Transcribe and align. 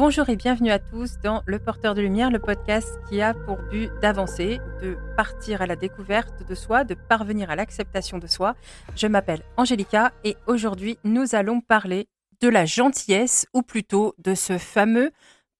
Bonjour 0.00 0.30
et 0.30 0.36
bienvenue 0.36 0.70
à 0.70 0.78
tous 0.78 1.18
dans 1.22 1.42
Le 1.44 1.58
Porteur 1.58 1.94
de 1.94 2.00
Lumière, 2.00 2.30
le 2.30 2.38
podcast 2.38 2.88
qui 3.06 3.20
a 3.20 3.34
pour 3.34 3.58
but 3.70 3.90
d'avancer, 4.00 4.58
de 4.80 4.96
partir 5.14 5.60
à 5.60 5.66
la 5.66 5.76
découverte 5.76 6.42
de 6.48 6.54
soi, 6.54 6.84
de 6.84 6.94
parvenir 6.94 7.50
à 7.50 7.54
l'acceptation 7.54 8.16
de 8.16 8.26
soi. 8.26 8.56
Je 8.96 9.06
m'appelle 9.06 9.42
Angélica 9.58 10.14
et 10.24 10.38
aujourd'hui 10.46 10.98
nous 11.04 11.34
allons 11.34 11.60
parler 11.60 12.08
de 12.40 12.48
la 12.48 12.64
gentillesse 12.64 13.46
ou 13.52 13.60
plutôt 13.60 14.14
de 14.16 14.34
ce 14.34 14.56
fameux 14.56 15.12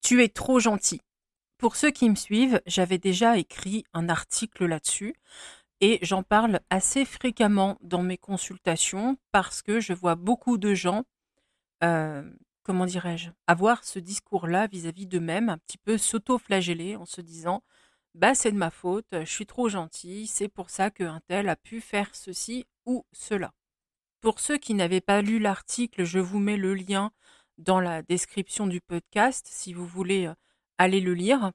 Tu 0.03 0.25
es 0.25 0.29
trop 0.29 0.59
gentil. 0.59 1.03
Pour 1.59 1.77
ceux 1.77 1.91
qui 1.91 2.09
me 2.09 2.15
suivent, 2.15 2.63
j'avais 2.65 2.97
déjà 2.97 3.37
écrit 3.37 3.85
un 3.93 4.09
article 4.09 4.65
là-dessus 4.65 5.17
et 5.83 5.99
j'en 6.01 6.23
parle 6.23 6.61
assez 6.71 7.05
fréquemment 7.05 7.77
dans 7.83 8.03
mes 8.03 8.17
consultations 8.17 9.19
parce 9.33 9.61
que 9.61 9.81
je 9.81 9.93
vois 9.93 10.15
beaucoup 10.15 10.57
de 10.57 10.73
gens 10.73 11.05
euh, 11.85 12.23
comment 12.63 12.87
dirais-je, 12.87 13.31
avoir 13.47 13.85
ce 13.85 13.99
discours-là 13.99 14.67
vis-à-vis 14.67 15.07
d'eux-mêmes, 15.07 15.49
un 15.49 15.59
petit 15.59 15.79
peu 15.79 15.99
s'auto-flageller 15.99 16.97
en 16.97 17.07
se 17.07 17.21
disant 17.21 17.63
bah 18.15 18.35
c'est 18.35 18.53
de 18.53 18.57
ma 18.57 18.71
faute, 18.71 19.07
je 19.13 19.25
suis 19.25 19.47
trop 19.47 19.69
gentil, 19.69 20.27
c'est 20.27 20.49
pour 20.49 20.71
ça 20.71 20.91
qu'un 20.91 21.21
tel 21.29 21.49
a 21.49 21.57
pu 21.57 21.81
faire 21.81 22.15
ceci 22.15 22.67
ou 22.87 23.05
cela. 23.13 23.53
Pour 24.21 24.41
ceux 24.41 24.59
qui 24.59 24.75
n'avaient 24.75 25.01
pas 25.01 25.23
lu 25.23 25.39
l'article, 25.39 26.05
je 26.05 26.19
vous 26.19 26.41
mets 26.41 26.57
le 26.57 26.75
lien 26.75 27.13
dans 27.59 27.81
la 27.81 28.03
description 28.03 28.67
du 28.67 28.81
podcast 28.81 29.47
si 29.49 29.73
vous 29.73 29.87
voulez 29.87 30.27
euh, 30.27 30.35
aller 30.79 31.01
le 31.01 31.15
lire. 31.15 31.53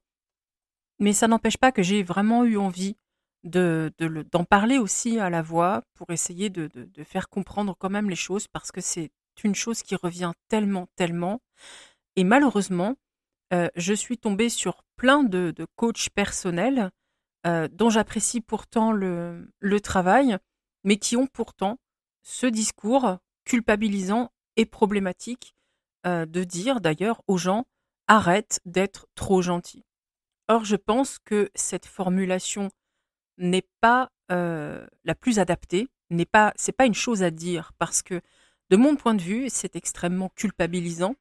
Mais 0.99 1.13
ça 1.13 1.27
n'empêche 1.27 1.58
pas 1.58 1.72
que 1.72 1.84
j'ai 1.84 2.04
vraiment 2.04 2.46
eu 2.46 2.58
envie 2.58 2.96
de, 3.44 3.94
d'en 4.32 4.46
parler 4.46 4.77
aussi 4.77 5.20
à 5.20 5.30
la 5.30 5.41
voix 5.41 5.84
pour 5.94 6.10
essayer 6.10 6.49
de, 6.49 6.68
de 6.74 7.04
faire 7.04 7.30
comprendre 7.30 7.76
quand 7.77 7.90
même 7.90 8.10
les 8.10 8.16
choses 8.16 8.48
parce 8.48 8.72
que 8.72 8.82
c'est 8.82 9.12
une 9.44 9.55
chose 9.55 9.84
qui 9.84 9.95
revient 9.95 10.34
tellement, 10.48 10.88
tellement. 10.96 11.41
Et 12.15 12.23
malheureusement, 12.23 12.96
euh, 13.54 13.70
je 13.76 13.93
suis 13.93 14.18
tombée 14.18 14.49
sur 14.49 14.84
plein 14.96 15.23
de, 15.23 15.54
coachs 15.76 16.10
personnels 16.10 16.91
euh, 17.45 17.68
dont 17.71 17.90
j'apprécie 17.90 18.41
pourtant 18.41 18.91
le, 18.91 19.51
travail, 19.84 20.37
mais 20.84 20.98
qui 20.98 21.15
ont 21.15 21.27
pourtant 21.27 21.77
ce 22.23 22.48
discours 22.48 23.18
culpabilisant 23.43 24.32
et 24.55 24.65
problématique 24.65 25.55
euh, 26.07 26.26
de 26.26 26.43
dire 26.43 26.82
d'ailleurs 26.82 27.21
aux 27.27 27.38
gens 27.38 27.65
arrête 28.07 28.62
d'être 28.65 29.07
trop 29.15 29.41
gentil. 29.41 29.84
Or, 30.48 30.63
je 30.63 30.76
pense 30.76 31.20
que 31.20 31.49
cette 31.55 31.85
formulation 31.85 32.70
n'est 33.38 33.67
pas 33.82 34.10
la 34.29 35.13
plus 35.20 35.38
adaptée, 35.38 35.88
n'est 36.10 36.26
pas, 36.26 36.51
c'est 36.55 36.71
pas 36.71 36.88
une 36.88 36.95
chose 36.95 37.21
à 37.21 37.29
dire 37.29 37.73
parce 37.77 38.01
que 38.01 38.21
de 38.70 38.77
mon 38.77 38.96
point 38.96 39.13
de 39.13 39.21
vue, 39.21 39.48
c'est 39.49 39.76
extrêmement 39.76 40.30
culpabilisant 40.30 41.16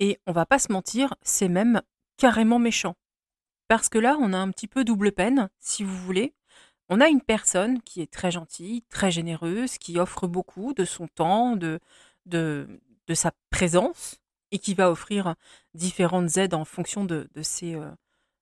et 0.00 0.18
on 0.26 0.32
va 0.32 0.46
pas 0.46 0.58
se 0.58 0.72
mentir, 0.72 1.14
c'est 1.22 1.48
même 1.48 1.82
carrément 2.16 2.58
méchant. 2.58 2.96
Parce 3.68 3.88
que 3.88 3.98
là, 3.98 4.16
on 4.20 4.32
a 4.32 4.38
un 4.38 4.50
petit 4.50 4.68
peu 4.68 4.84
double 4.84 5.12
peine, 5.12 5.48
si 5.58 5.84
vous 5.84 5.96
voulez. 5.96 6.34
On 6.88 7.00
a 7.00 7.08
une 7.08 7.22
personne 7.22 7.80
qui 7.80 8.02
est 8.02 8.12
très 8.12 8.30
gentille, 8.30 8.82
très 8.90 9.10
généreuse, 9.10 9.78
qui 9.78 9.98
offre 9.98 10.26
beaucoup 10.26 10.74
de 10.74 10.84
son 10.84 11.08
temps, 11.08 11.56
de, 11.56 11.80
de, 12.26 12.68
sa 13.14 13.32
présence, 13.50 14.20
et 14.50 14.58
qui 14.58 14.74
va 14.74 14.90
offrir 14.90 15.34
différentes 15.72 16.36
aides 16.36 16.54
en 16.54 16.64
fonction 16.64 17.06
euh, 17.10 17.26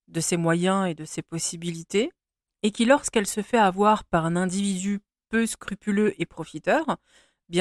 de 0.08 0.20
ses 0.20 0.36
moyens 0.36 0.88
et 0.88 0.94
de 0.94 1.04
ses 1.04 1.22
possibilités, 1.22 2.10
et 2.64 2.72
qui, 2.72 2.84
lorsqu'elle 2.84 3.26
se 3.26 3.42
fait 3.42 3.58
avoir 3.58 4.04
par 4.04 4.26
un 4.26 4.34
individu 4.34 5.00
peu 5.28 5.46
scrupuleux 5.46 6.20
et 6.20 6.26
profiteur, 6.26 6.98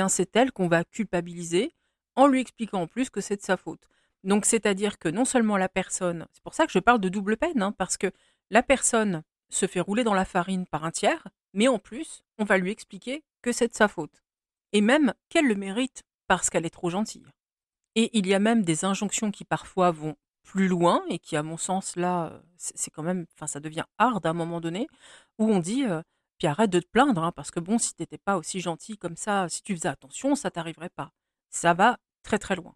c'est 0.07 0.35
elle 0.35 0.51
qu'on 0.51 0.67
va 0.67 0.83
culpabiliser 0.83 1.73
en 2.15 2.27
lui 2.27 2.41
expliquant 2.41 2.81
en 2.81 2.87
plus 2.87 3.09
que 3.09 3.21
c'est 3.21 3.37
de 3.37 3.41
sa 3.41 3.57
faute. 3.57 3.87
Donc 4.23 4.45
c'est-à-dire 4.45 4.99
que 4.99 5.09
non 5.09 5.25
seulement 5.25 5.57
la 5.57 5.69
personne, 5.69 6.27
c'est 6.31 6.43
pour 6.43 6.53
ça 6.53 6.65
que 6.65 6.71
je 6.71 6.79
parle 6.79 7.01
de 7.01 7.09
double 7.09 7.37
peine, 7.37 7.61
hein, 7.61 7.71
parce 7.71 7.97
que 7.97 8.11
la 8.49 8.63
personne 8.63 9.23
se 9.49 9.65
fait 9.65 9.79
rouler 9.79 10.03
dans 10.03 10.13
la 10.13 10.25
farine 10.25 10.65
par 10.65 10.85
un 10.85 10.91
tiers, 10.91 11.27
mais 11.53 11.67
en 11.67 11.79
plus, 11.79 12.23
on 12.37 12.43
va 12.43 12.57
lui 12.57 12.71
expliquer 12.71 13.23
que 13.41 13.51
c'est 13.51 13.67
de 13.67 13.73
sa 13.73 13.87
faute. 13.87 14.23
Et 14.73 14.81
même 14.81 15.13
qu'elle 15.29 15.47
le 15.47 15.55
mérite 15.55 16.03
parce 16.27 16.49
qu'elle 16.49 16.65
est 16.65 16.69
trop 16.69 16.89
gentille. 16.89 17.25
Et 17.95 18.09
il 18.17 18.27
y 18.27 18.33
a 18.33 18.39
même 18.39 18.63
des 18.63 18.85
injonctions 18.85 19.31
qui 19.31 19.43
parfois 19.43 19.91
vont 19.91 20.15
plus 20.43 20.67
loin 20.67 21.03
et 21.09 21.19
qui, 21.19 21.35
à 21.35 21.43
mon 21.43 21.57
sens, 21.57 21.95
là, 21.95 22.41
c'est 22.57 22.91
quand 22.91 23.03
même, 23.03 23.25
enfin, 23.35 23.47
ça 23.47 23.59
devient 23.59 23.85
hard 23.97 24.25
à 24.25 24.29
un 24.29 24.33
moment 24.33 24.61
donné, 24.61 24.87
où 25.37 25.51
on 25.51 25.59
dit, 25.59 25.85
euh, 25.85 26.01
puis 26.41 26.47
arrête 26.47 26.71
de 26.71 26.79
te 26.79 26.87
plaindre, 26.87 27.23
hein, 27.23 27.31
parce 27.31 27.51
que 27.51 27.59
bon, 27.59 27.77
si 27.77 27.93
t'étais 27.93 28.17
pas 28.17 28.35
aussi 28.35 28.61
gentil 28.61 28.97
comme 28.97 29.15
ça, 29.15 29.47
si 29.47 29.61
tu 29.61 29.75
faisais 29.75 29.89
attention, 29.89 30.33
ça 30.33 30.49
t'arriverait 30.49 30.89
pas. 30.89 31.11
Ça 31.51 31.75
va 31.75 31.99
très 32.23 32.39
très 32.39 32.55
loin. 32.55 32.73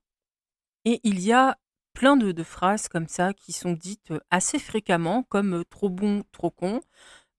Et 0.86 1.00
il 1.04 1.20
y 1.20 1.34
a 1.34 1.58
plein 1.94 2.16
de, 2.16 2.44
phrases 2.44 2.88
comme 2.88 3.08
ça 3.08 3.34
qui 3.34 3.54
sont 3.54 3.74
dites 3.74 4.14
assez 4.30 4.60
fréquemment, 4.60 5.24
comme 5.24 5.66
trop 5.66 5.90
bon, 5.90 6.24
trop 6.32 6.52
con, 6.52 6.82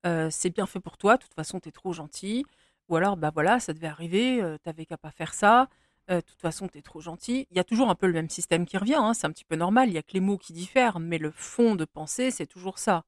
c'est 0.03 0.51
bien 0.51 0.67
fait 0.67 0.81
pour 0.81 0.99
toi, 0.99 1.17
de 1.17 1.23
toute 1.23 1.35
façon 1.35 1.61
t'es 1.61 1.71
trop 1.71 1.93
gentil, 1.93 2.45
ou 2.89 2.97
alors 2.97 3.17
bah 3.17 3.31
voilà, 3.33 3.61
ça 3.61 3.73
devait 3.73 3.87
arriver, 3.87 4.57
t'avais 4.65 4.85
qu'à 4.85 4.99
pas 4.99 5.13
faire 5.13 5.33
ça, 5.33 5.69
de 6.09 6.21
toute 6.21 6.41
façon 6.41 6.67
t'es 6.67 6.83
trop 6.83 7.01
gentil. 7.01 7.47
Il 7.53 7.57
y 7.57 7.61
a 7.61 7.65
toujours 7.65 7.89
un 7.89 7.95
peu 7.95 8.09
le 8.09 8.15
même 8.15 8.31
système 8.31 8.67
qui 8.67 8.79
revient, 8.79 8.97
hein, 8.97 9.15
c'est 9.15 9.29
un 9.29 9.33
petit 9.33 9.45
peu 9.45 9.55
normal, 9.55 9.91
il 9.91 9.95
y 9.95 9.99
a 9.99 10.03
que 10.03 10.15
les 10.15 10.21
mots 10.21 10.39
qui 10.39 10.53
diffèrent, 10.53 10.99
mais 10.99 11.19
le 11.19 11.31
fond 11.31 11.77
de 11.77 11.85
pensée 11.85 12.33
c'est 12.33 12.47
toujours 12.47 12.81
ça. 12.81 13.05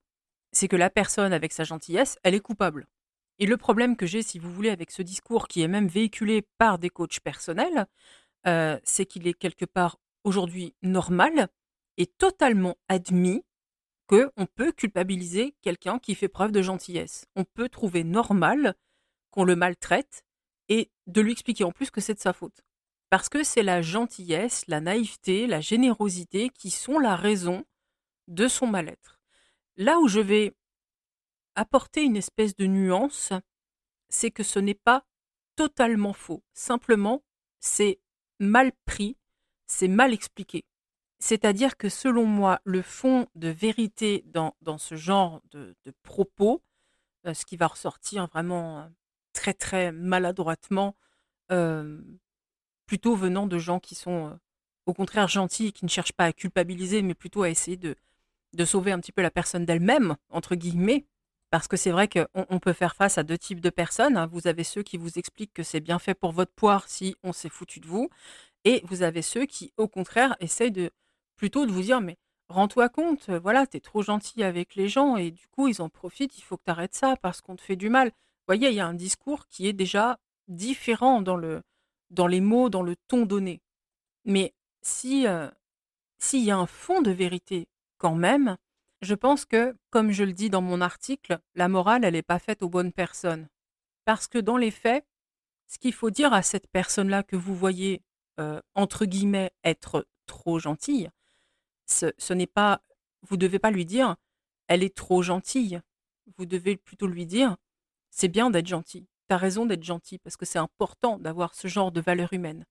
C'est 0.53 0.69
que 0.69 0.77
la 0.77 0.91
personne 0.91 1.33
avec 1.33 1.53
sa 1.53 1.65
gentillesse, 1.65 2.17
elle 2.23 2.37
est 2.37 2.41
coupable. 2.41 2.87
Et 3.39 3.47
le 3.47 3.57
problème 3.57 3.97
que 3.97 4.07
j'ai, 4.07 4.23
si 4.23 4.39
vous 4.39 4.53
voulez, 4.53 4.71
avec 4.71 4.91
ce 4.91 5.03
discours 5.03 5.49
qui 5.49 5.63
est 5.63 5.69
même 5.69 5.89
véhiculé 5.89 6.43
par 6.59 6.79
des 6.79 6.91
coachs 6.91 7.21
personnels, 7.21 7.87
euh, 8.47 8.79
c'est 8.85 9.07
qu'il 9.07 9.27
est 9.27 9.35
quelque 9.35 9.65
part 9.65 9.99
aujourd'hui 10.25 10.75
normal 10.83 11.49
et 11.97 12.07
totalement 12.07 12.77
admis 12.89 13.45
qu'on 14.07 14.47
peut 14.47 14.73
culpabiliser 14.73 15.55
quelqu'un 15.61 15.99
qui 15.99 16.15
fait 16.15 16.29
preuve 16.29 16.51
de 16.51 16.63
gentillesse. 16.63 17.27
On 17.37 17.45
peut 17.45 17.69
trouver 17.69 18.05
normal 18.05 18.75
qu'on 19.31 19.45
le 19.45 19.55
maltraite 19.55 20.25
et 20.69 20.91
de 21.07 21.21
lui 21.21 21.33
expliquer 21.33 21.65
en 21.65 21.73
plus 21.73 21.91
que 21.91 22.01
c'est 22.01 22.15
de 22.15 22.21
sa 22.21 22.33
faute. 22.33 22.63
Parce 23.11 23.29
que 23.29 23.43
c'est 23.43 23.63
la 23.63 23.83
gentillesse, 23.83 24.65
la 24.67 24.81
naïveté, 24.81 25.47
la 25.47 25.61
générosité 25.61 26.51
qui 26.51 26.71
sont 26.71 26.99
la 26.99 27.17
raison 27.17 27.65
de 28.29 28.49
son 28.49 28.67
mal-être. 28.67 29.21
Là 29.77 29.99
où 29.99 30.09
je 30.09 30.21
vais 30.21 30.55
apporter 31.59 32.05
une 32.05 32.17
espèce 32.17 32.55
de 32.55 32.67
nuance, 32.67 33.33
c'est 34.09 34.31
que 34.31 34.43
ce 34.43 34.59
n'est 34.59 34.75
pas 34.75 35.05
totalement 35.57 36.13
faux. 36.13 36.43
Simplement, 36.55 37.23
c'est 37.59 37.99
mal 38.39 38.71
pris, 38.85 39.17
c'est 39.67 39.89
mal 39.89 40.13
expliqué. 40.13 40.65
C'est-à-dire 41.19 41.77
que 41.77 41.89
selon 41.89 42.27
moi, 42.27 42.61
le 42.65 42.81
fond 42.81 43.27
de 43.35 43.49
vérité 43.49 44.23
dans, 44.27 44.55
dans 44.63 44.79
ce 44.79 44.95
genre 44.95 45.43
de, 45.51 45.75
propos, 46.05 46.63
euh, 47.27 47.35
ce 47.35 47.45
qui 47.45 47.57
va 47.57 47.67
ressortir 47.67 48.29
vraiment 48.29 48.79
euh, 48.79 48.89
très 49.33 49.53
très 49.53 49.91
maladroitement, 49.91 50.97
euh, 51.51 52.01
plutôt 52.87 53.17
venant 53.17 53.49
de 53.49 53.59
gens 53.59 53.81
qui 53.81 53.97
sont 53.97 54.39
au 54.87 54.95
contraire 54.95 55.27
gentils, 55.27 55.73
qui 55.73 55.85
ne 55.85 55.91
cherchent 55.91 56.13
pas 56.13 56.27
à 56.27 56.33
culpabiliser, 56.33 57.03
mais 57.03 57.15
plutôt 57.15 57.43
à 57.43 57.51
essayer 57.51 57.77
de, 57.77 57.97
de 58.53 58.65
sauver 58.65 58.93
un 58.93 59.01
petit 59.01 59.13
peu 59.13 59.23
la 59.23 59.33
personne 59.33 59.65
d'elle-même, 59.65 60.17
entre 60.31 60.55
guillemets, 60.55 61.05
parce 61.51 61.69
que 61.69 61.77
c'est 61.77 61.91
vrai 61.91 62.09
qu'on 62.09 62.59
peut 62.59 62.73
faire 62.73 62.95
face 62.95 63.19
à 63.19 63.23
deux 63.23 63.39
types 63.39 63.61
de 63.61 63.71
personnes. 63.71 64.17
Hein. 64.17 64.27
Vous 64.27 64.47
avez 64.47 64.65
ceux 64.65 64.83
qui 64.83 64.97
vous 64.97 65.19
expliquent 65.19 65.55
que 65.55 65.63
c'est 65.63 65.81
bien 65.81 65.99
fait 65.99 66.15
pour 66.15 66.33
votre 66.33 66.53
poire 66.53 66.89
si 66.89 67.17
on 67.23 67.33
s'est 67.33 67.49
foutu 67.49 67.81
de 67.81 67.87
vous. 67.87 68.11
Et 68.65 68.83
vous 68.85 69.03
avez 69.03 69.23
ceux 69.23 69.47
qui, 69.47 69.73
au 69.77 69.89
contraire, 69.89 70.37
essayent 70.41 70.73
de 70.73 70.91
plutôt 71.37 71.65
de 71.65 71.73
vous 71.73 71.83
dire 71.83 72.01
mais 72.01 72.19
rends-toi 72.49 72.89
compte, 72.89 73.31
voilà, 73.31 73.67
t'es 73.67 73.81
trop 73.81 74.03
gentil 74.03 74.43
avec 74.43 74.75
les 74.75 74.89
gens 74.89 75.17
et 75.17 75.31
du 75.31 75.47
coup 75.49 75.69
ils 75.69 75.81
en 75.83 75.89
profitent, 75.89 76.37
il 76.39 76.43
faut 76.43 76.57
que 76.57 76.65
tu 76.65 76.71
arrêtes 76.71 76.95
ça 76.95 77.17
parce 77.17 77.41
qu'on 77.41 77.57
te 77.57 77.63
fait 77.63 77.77
du 77.77 77.89
mal. 77.89 78.09
Vous 78.09 78.55
voyez, 78.55 78.69
il 78.71 78.75
y 78.75 78.81
a 78.81 78.87
un 78.87 78.95
discours 78.95 79.47
qui 79.47 79.69
est 79.69 79.73
déjà 79.73 80.19
différent 80.49 81.23
dans 81.23 82.27
les 82.27 82.41
mots, 82.41 82.69
dans 82.71 82.83
le 82.83 82.97
ton 83.09 83.27
donné. 83.27 83.61
Mais 84.25 84.55
si 84.83 85.27
euh, 85.27 85.49
s'il 86.19 86.45
y 86.45 86.51
a 86.51 86.57
un 86.57 86.67
fond 86.67 87.01
de 87.03 87.11
vérité 87.11 87.69
quand 87.99 88.15
même, 88.15 88.57
je 89.01 89.15
pense 89.15 89.45
que, 89.45 89.77
comme 89.91 90.11
je 90.11 90.25
le 90.25 90.33
dis 90.33 90.51
dans 90.51 90.63
mon 90.63 90.81
article, 90.81 91.39
la 91.55 91.69
morale, 91.69 92.05
elle 92.05 92.15
n'est 92.15 92.23
pas 92.23 92.39
faite 92.39 92.63
aux 92.63 92.69
bonnes 92.69 92.93
personnes. 92.93 93.49
Parce 94.05 94.27
que 94.27 94.39
dans 94.39 94.57
les 94.57 94.71
faits, 94.71 95.07
ce 95.67 95.79
qu'il 95.79 95.93
faut 95.93 96.11
dire 96.11 96.33
à 96.33 96.43
cette 96.43 96.67
personne-là 96.69 97.23
que 97.23 97.37
vous 97.37 97.55
voyez, 97.55 98.03
entre 98.75 99.05
guillemets, 99.05 99.53
être 99.65 100.07
trop 100.27 100.59
gentille, 100.59 101.11
ce, 101.87 102.13
ce 102.19 102.33
n'est 102.33 102.47
pas, 102.47 102.83
vous 103.23 103.37
ne 103.37 103.41
devez 103.41 103.59
pas 103.59 103.71
lui 103.71 103.85
dire, 103.85 104.17
elle 104.67 104.83
est 104.83 104.95
trop 104.95 105.23
gentille. 105.23 105.81
Vous 106.37 106.47
devez 106.47 106.77
plutôt 106.77 107.07
lui 107.07 107.27
dire, 107.27 107.57
c'est 108.11 108.29
bien 108.29 108.51
d'être 108.51 108.67
gentil. 108.67 109.09
Tu 109.29 109.35
as 109.35 109.39
raison 109.39 109.67
d'être 109.67 109.83
gentil 109.83 110.19
parce 110.19 110.37
que 110.37 110.47
c'est 110.47 110.59
important 110.59 111.19
d'avoir 111.19 111.55
ce 111.55 111.69
genre 111.69 111.93
de 111.93 112.01
valeur 112.01 112.33
humaine. 112.33 112.67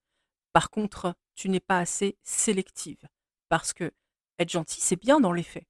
Par 0.54 0.70
contre, 0.70 1.16
tu 1.36 1.50
n'es 1.50 1.60
pas 1.60 1.80
assez 1.80 2.18
sélective. 2.24 3.08
Parce 3.50 3.74
que 3.74 3.92
être 4.40 4.50
gentil, 4.50 4.82
c'est 4.82 5.00
bien 5.00 5.20
dans 5.20 5.32
les 5.32 5.44
faits. 5.44 5.68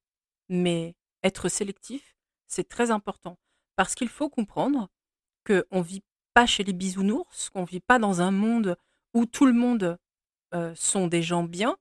Mais 0.49 0.95
être 1.23 1.49
sélectif, 1.49 2.15
c'est 2.47 2.67
très 2.67 2.91
important. 2.91 3.37
Parce 3.75 3.95
qu'il 3.95 4.09
faut 4.09 4.29
comprendre 4.29 4.89
qu'on 5.45 5.79
ne 5.79 5.83
vit 5.83 6.03
pas 6.33 6.45
chez 6.45 6.63
les 6.63 6.73
bisounours, 6.73 7.49
qu'on 7.49 7.61
ne 7.61 7.67
vit 7.67 7.79
pas 7.79 7.99
dans 7.99 8.21
un 8.21 8.31
monde 8.31 8.77
où 9.13 9.25
tout 9.25 9.45
le 9.45 9.53
monde 9.53 9.97
euh, 10.53 10.73
sont 10.75 11.07
des 11.07 11.23
gens 11.23 11.43
bien, 11.43 11.77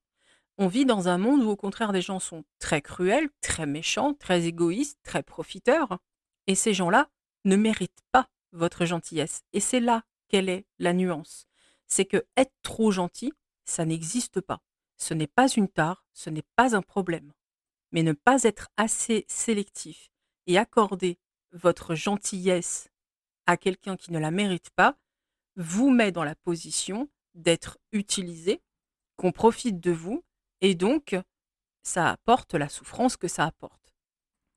On 0.58 0.68
vit 0.68 0.86
dans 0.86 1.08
un 1.08 1.18
monde 1.18 1.42
où 1.42 1.50
au 1.50 1.56
contraire 1.56 1.92
des 1.92 2.00
gens 2.00 2.18
sont 2.18 2.44
très 2.58 2.80
cruels, 2.80 3.28
très 3.42 3.66
méchants, 3.66 4.14
très 4.14 4.46
égoïstes, 4.46 4.98
très 5.02 5.22
profiteurs. 5.22 5.98
Et 6.46 6.54
ces 6.54 6.72
gens-là 6.72 7.10
ne 7.44 7.56
méritent 7.56 8.02
pas 8.10 8.30
votre 8.52 8.86
gentillesse. 8.86 9.42
Et 9.52 9.60
c'est 9.60 9.80
là 9.80 10.04
quelle 10.28 10.48
est 10.48 10.66
la 10.78 10.94
nuance. 10.94 11.46
C'est 11.86 12.06
que 12.06 12.24
être 12.36 12.54
trop 12.62 12.90
gentil, 12.90 13.32
ça 13.66 13.84
n'existe 13.84 14.40
pas. 14.40 14.62
Ce 14.96 15.12
n'est 15.12 15.26
pas 15.26 15.48
une 15.48 15.68
tare, 15.68 16.06
ce 16.14 16.30
n'est 16.30 16.46
pas 16.56 16.74
un 16.74 16.82
problème. 16.82 17.32
Mais 17.92 18.02
ne 18.02 18.12
pas 18.12 18.42
être 18.42 18.68
assez 18.76 19.24
sélectif 19.28 20.10
et 20.46 20.58
accorder 20.58 21.18
votre 21.52 21.94
gentillesse 21.94 22.88
à 23.46 23.56
quelqu'un 23.56 23.96
qui 23.96 24.12
ne 24.12 24.18
la 24.18 24.30
mérite 24.30 24.70
pas 24.70 24.96
vous 25.56 25.90
met 25.90 26.12
dans 26.12 26.24
la 26.24 26.34
position 26.34 27.08
d'être 27.34 27.78
utilisé, 27.92 28.62
qu'on 29.16 29.32
profite 29.32 29.80
de 29.80 29.92
vous 29.92 30.24
et 30.60 30.74
donc, 30.74 31.16
ça 31.82 32.10
apporte 32.10 32.54
la 32.54 32.68
souffrance 32.68 33.16
que 33.16 33.28
ça 33.28 33.44
apporte. 33.44 33.94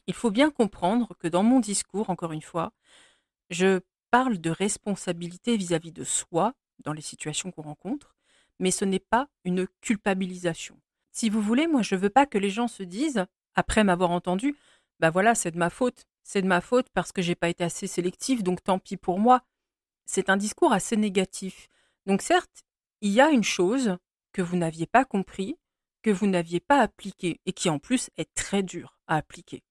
Il 0.08 0.14
faut 0.14 0.32
bien 0.32 0.50
comprendre 0.50 1.16
que 1.20 1.28
dans 1.28 1.44
mon 1.44 1.60
discours, 1.60 2.10
encore 2.10 2.32
une 2.32 2.42
fois, 2.42 2.72
je 3.50 3.82
parle 4.12 4.40
de 4.40 4.50
responsabilité 4.50 5.56
vis-à-vis 5.58 5.92
de 5.92 6.04
soi 6.04 6.54
dans 6.80 6.94
les 6.94 7.02
situations 7.02 7.52
qu'on 7.52 7.62
rencontre, 7.62 8.16
mais 8.60 8.72
ce 8.72 8.86
n'est 8.86 9.00
pas 9.00 9.28
une 9.44 9.68
culpabilisation. 9.82 10.80
Si 11.20 11.30
vous 11.30 11.42
voulez, 11.42 11.68
moi, 11.68 11.82
je 11.82 11.96
veux 11.96 12.10
pas 12.10 12.26
que 12.26 12.38
les 12.38 12.50
gens 12.50 12.70
se 12.70 12.82
disent, 12.82 13.26
après 13.54 13.84
m'avoir 13.84 14.12
entendu, 14.12 14.56
bah 15.02 15.10
voilà, 15.10 15.36
c'est 15.36 15.52
de 15.52 15.58
ma 15.58 15.70
faute, 15.70 16.06
c'est 16.24 16.42
de 16.42 16.48
ma 16.48 16.62
faute 16.62 16.88
parce 16.94 17.12
que 17.12 17.22
j'ai 17.22 17.36
pas 17.36 17.50
été 17.50 17.62
assez 17.62 17.88
sélectif, 17.88 18.42
donc 18.42 18.64
tant 18.64 18.80
pis 18.80 18.96
pour 18.96 19.20
moi. 19.20 19.42
C'est 20.06 20.30
un 20.30 20.38
discours 20.38 20.72
assez 20.72 20.96
négatif. 20.96 21.68
Donc 22.06 22.22
certes, 22.22 22.64
il 23.02 23.12
y 23.12 23.20
a 23.20 23.32
une 23.32 23.44
chose 23.44 23.98
que 24.32 24.42
vous 24.42 24.56
n'aviez 24.56 24.88
pas 24.88 25.04
compris, 25.04 25.58
que 26.04 26.10
vous 26.10 26.26
n'aviez 26.26 26.62
pas 26.62 26.80
appliqué 26.80 27.42
et 27.46 27.52
qui 27.52 27.70
en 27.70 27.80
plus 27.80 28.10
est 28.16 28.34
très 28.34 28.64
dur 28.64 28.98
à 29.08 29.18
appliquer. 29.18 29.62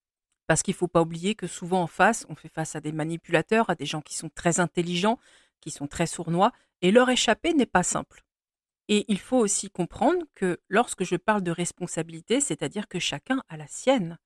Parce 0.49 0.62
qu'il 0.62 0.75
ne 0.75 0.77
faut 0.77 0.87
pas 0.87 1.00
oublier 1.00 1.35
que 1.35 1.47
souvent 1.47 1.81
en 1.81 1.87
face, 1.87 2.27
on 2.29 2.35
fait 2.35 2.53
face 2.53 2.77
à 2.77 2.83
des 2.83 2.93
manipulateurs, 2.93 3.71
à 3.71 3.75
des 3.75 3.87
gens 3.87 4.03
qui 4.03 4.17
sont 4.17 4.29
très 4.29 4.61
intelligents, 4.61 5.19
qui 5.62 5.71
sont 5.71 5.87
très 5.87 6.06
sournois, 6.06 6.53
et 6.83 6.91
leur 6.91 7.09
échapper 7.09 7.55
n'est 7.55 7.65
pas 7.65 7.85
simple. 7.85 8.23
Et 8.88 9.05
il 9.08 9.19
faut 9.19 9.38
aussi 9.38 9.70
comprendre 9.70 10.25
que 10.35 10.58
lorsque 10.69 11.05
je 11.05 11.17
parle 11.17 11.43
de 11.43 11.50
responsabilité, 11.50 12.40
c'est-à-dire 12.40 12.88
que 12.88 12.99
chacun 12.99 13.43
a 13.49 13.56
la 13.56 13.67
sienne. 13.67 14.19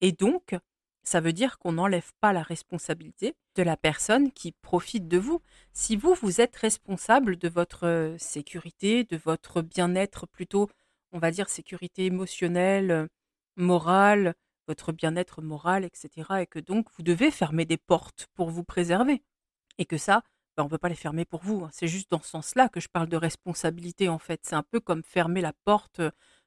Et 0.00 0.12
donc, 0.12 0.56
ça 1.02 1.20
veut 1.20 1.32
dire 1.32 1.58
qu'on 1.58 1.72
n'enlève 1.72 2.10
pas 2.20 2.32
la 2.32 2.42
responsabilité 2.42 3.34
de 3.54 3.62
la 3.62 3.76
personne 3.76 4.32
qui 4.32 4.52
profite 4.52 5.08
de 5.08 5.18
vous. 5.18 5.40
Si 5.72 5.96
vous, 5.96 6.14
vous 6.14 6.40
êtes 6.40 6.56
responsable 6.56 7.36
de 7.36 7.48
votre 7.48 8.14
sécurité, 8.18 9.04
de 9.04 9.16
votre 9.16 9.62
bien-être 9.62 10.26
plutôt 10.26 10.68
on 11.12 11.18
va 11.18 11.30
dire, 11.30 11.48
sécurité 11.48 12.06
émotionnelle, 12.06 13.08
morale, 13.56 14.34
votre 14.68 14.92
bien-être 14.92 15.42
moral, 15.42 15.84
etc. 15.84 16.28
Et 16.40 16.46
que 16.46 16.58
donc, 16.58 16.86
vous 16.96 17.02
devez 17.02 17.30
fermer 17.30 17.64
des 17.64 17.76
portes 17.76 18.28
pour 18.34 18.50
vous 18.50 18.64
préserver. 18.64 19.22
Et 19.78 19.86
que 19.86 19.98
ça, 19.98 20.22
ben, 20.56 20.64
on 20.64 20.66
ne 20.66 20.70
peut 20.70 20.78
pas 20.78 20.88
les 20.88 20.94
fermer 20.94 21.24
pour 21.24 21.42
vous. 21.42 21.64
Hein. 21.64 21.70
C'est 21.72 21.88
juste 21.88 22.10
dans 22.10 22.20
ce 22.20 22.28
sens-là 22.30 22.68
que 22.68 22.80
je 22.80 22.88
parle 22.88 23.08
de 23.08 23.16
responsabilité, 23.16 24.08
en 24.08 24.18
fait. 24.18 24.40
C'est 24.44 24.54
un 24.54 24.62
peu 24.62 24.80
comme 24.80 25.02
fermer 25.02 25.40
la 25.40 25.52
porte 25.64 26.00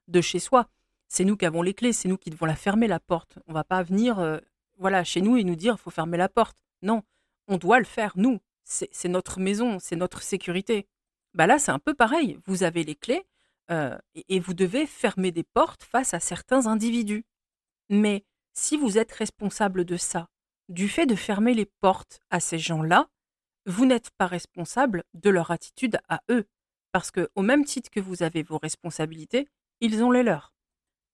de 0.08 0.22
chez 0.22 0.40
soi. 0.40 0.68
C'est 1.08 1.26
nous 1.26 1.38
qui 1.38 1.46
avons 1.46 1.62
les 1.62 1.74
clés, 1.74 1.94
c'est 1.94 2.08
nous 2.08 2.18
qui 2.18 2.30
devons 2.30 2.46
la 2.46 2.56
fermer, 2.56 2.88
la 2.88 3.00
porte. 3.00 3.38
On 3.48 3.52
ne 3.52 3.56
va 3.56 3.64
pas 3.64 3.84
venir 3.84 4.42
voilà, 4.78 5.04
chez 5.04 5.22
nous 5.22 5.38
et 5.38 5.44
nous 5.44 5.56
dire 5.56 5.76
il 5.78 5.82
faut 5.82 5.92
fermer 5.92 6.18
la 6.18 6.30
porte. 6.30 6.58
Non, 6.82 7.04
on 7.48 7.58
doit 7.58 7.80
le 7.80 7.86
faire, 7.86 8.14
nous. 8.16 8.40
C'est 8.64 9.10
notre 9.10 9.40
maison, 9.40 9.78
c'est 9.80 9.96
notre 9.96 10.24
sécurité. 10.24 10.88
Bah 11.34 11.48
là, 11.48 11.60
c'est 11.60 11.72
un 11.72 11.80
peu 11.80 11.94
pareil. 11.94 12.40
Vous 12.46 12.64
avez 12.64 12.84
les 12.84 12.96
clés, 12.96 13.26
et, 13.70 14.40
vous 14.40 14.54
devez 14.54 14.86
fermer 14.86 15.32
des 15.32 15.44
portes 15.44 15.84
face 15.84 16.14
à 16.14 16.20
certains 16.20 16.68
individus. 16.68 17.26
Mais 17.90 18.26
si 18.54 18.78
vous 18.78 18.98
êtes 18.98 19.12
responsable 19.12 19.86
de 19.86 19.98
ça, 19.98 20.30
du 20.70 20.88
fait 20.88 21.06
de 21.06 21.16
fermer 21.16 21.54
les 21.54 21.66
portes 21.66 22.20
à 22.30 22.40
ces 22.40 22.58
gens-là, 22.58 23.08
vous 23.66 23.86
n'êtes 23.86 24.12
pas 24.12 24.28
responsable 24.28 25.04
de 25.14 25.30
leur 25.30 25.52
attitude 25.52 26.00
à 26.10 26.22
eux, 26.30 26.46
parce 26.92 27.12
que 27.12 27.30
au 27.36 27.42
même 27.42 27.66
titre 27.66 27.90
que 27.90 28.00
vous 28.00 28.24
avez 28.24 28.44
vos 28.44 28.58
responsabilités, 28.58 29.48
ils 29.82 30.04
ont 30.04 30.12
les 30.12 30.24
leurs. 30.24 30.54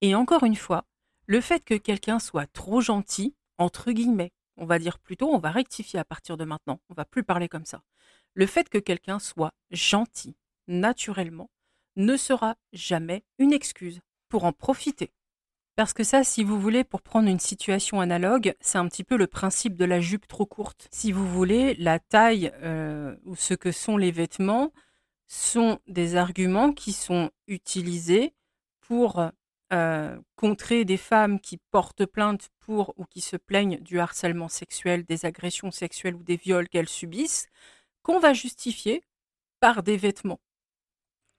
Et 0.02 0.16
encore 0.16 0.44
une 0.44 0.56
fois, 0.56 0.86
le 1.26 1.42
fait 1.42 1.64
que 1.64 1.76
quelqu'un 1.76 2.20
soit 2.20 2.48
trop 2.48 2.82
gentil, 2.82 3.36
entre 3.58 3.92
guillemets, 3.92 4.32
on 4.58 4.66
va 4.66 4.80
dire 4.80 5.00
plutôt, 5.00 5.34
on 5.34 5.40
va 5.40 5.52
rectifier 5.52 6.00
à 6.00 6.06
partir 6.06 6.38
de 6.38 6.46
maintenant, 6.46 6.80
on 6.90 6.94
va 6.94 7.06
plus 7.06 7.24
parler 7.24 7.48
comme 7.48 7.66
ça. 7.66 7.82
Le 8.34 8.46
fait 8.46 8.70
que 8.70 8.78
quelqu'un 8.78 9.20
soit 9.20 9.54
gentil, 9.72 10.36
naturellement, 10.68 11.50
ne 11.96 12.18
sera 12.18 12.56
jamais 12.74 13.24
une 13.38 13.54
excuse 13.54 14.02
pour 14.28 14.44
en 14.44 14.54
profiter. 14.54 15.12
Parce 15.80 15.94
que 15.94 16.04
ça, 16.04 16.26
si 16.26 16.44
vous 16.44 16.60
voulez, 16.60 16.84
pour 16.84 17.02
prendre 17.02 17.30
une 17.30 17.40
situation 17.40 18.02
analogue, 18.02 18.54
c'est 18.60 18.78
un 18.78 18.90
petit 18.90 19.06
peu 19.06 19.16
le 19.16 19.28
principe 19.28 19.78
de 19.78 19.86
la 19.86 20.02
jupe 20.02 20.28
trop 20.28 20.46
courte. 20.46 20.90
Si 20.92 21.14
vous 21.14 21.26
voulez, 21.26 21.74
la 21.76 22.00
taille 22.00 22.52
euh, 22.64 23.16
ou 23.24 23.38
ce 23.38 23.54
que 23.54 23.72
sont 23.72 23.96
les 23.96 24.12
vêtements 24.12 24.74
sont 25.30 25.80
des 25.88 26.18
arguments 26.18 26.74
qui 26.74 26.92
sont 26.92 27.32
utilisés 27.48 28.34
pour 28.82 29.24
euh, 29.72 30.20
contrer 30.36 30.84
des 30.84 30.98
femmes 30.98 31.40
qui 31.40 31.62
portent 31.72 32.06
plainte 32.06 32.50
pour 32.60 32.94
ou 32.98 33.06
qui 33.06 33.22
se 33.22 33.38
plaignent 33.38 33.80
du 33.80 34.02
harcèlement 34.02 34.50
sexuel, 34.50 35.06
des 35.06 35.26
agressions 35.26 35.72
sexuelles 35.72 36.16
ou 36.16 36.24
des 36.24 36.36
viols 36.36 36.68
qu'elles 36.68 36.90
subissent, 36.90 37.48
qu'on 38.04 38.20
va 38.20 38.34
justifier 38.34 39.02
par 39.62 39.82
des 39.82 39.96
vêtements. 39.96 40.42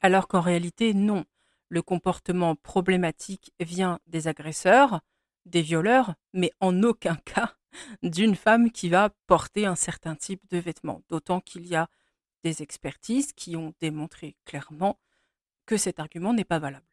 Alors 0.01 0.29
qu'en 0.29 0.41
réalité, 0.41 0.95
non. 0.95 1.27
Le 1.71 1.81
comportement 1.81 2.57
problématique 2.57 3.53
vient 3.61 4.01
des 4.07 4.29
agresseurs, 4.29 5.01
des 5.47 5.63
violeurs, 5.63 6.15
mais 6.35 6.53
en 6.61 6.83
aucun 6.83 7.15
cas 7.25 7.55
d'une 8.03 8.35
femme 8.35 8.71
qui 8.71 8.89
va 8.89 9.11
porter 9.27 9.65
un 9.65 9.77
certain 9.77 10.17
type 10.17 10.43
de 10.51 10.59
vêtements. 10.59 11.03
D'autant 11.09 11.41
qu'il 11.41 11.67
y 11.67 11.77
a 11.77 11.89
des 12.43 12.63
expertises 12.63 13.33
qui 13.33 13.57
ont 13.57 13.73
démontré 13.81 14.37
clairement 14.45 14.99
que 15.67 15.77
cet 15.77 16.01
argument 16.01 16.33
n'est 16.33 16.45
pas 16.45 16.59
valable. 16.59 16.85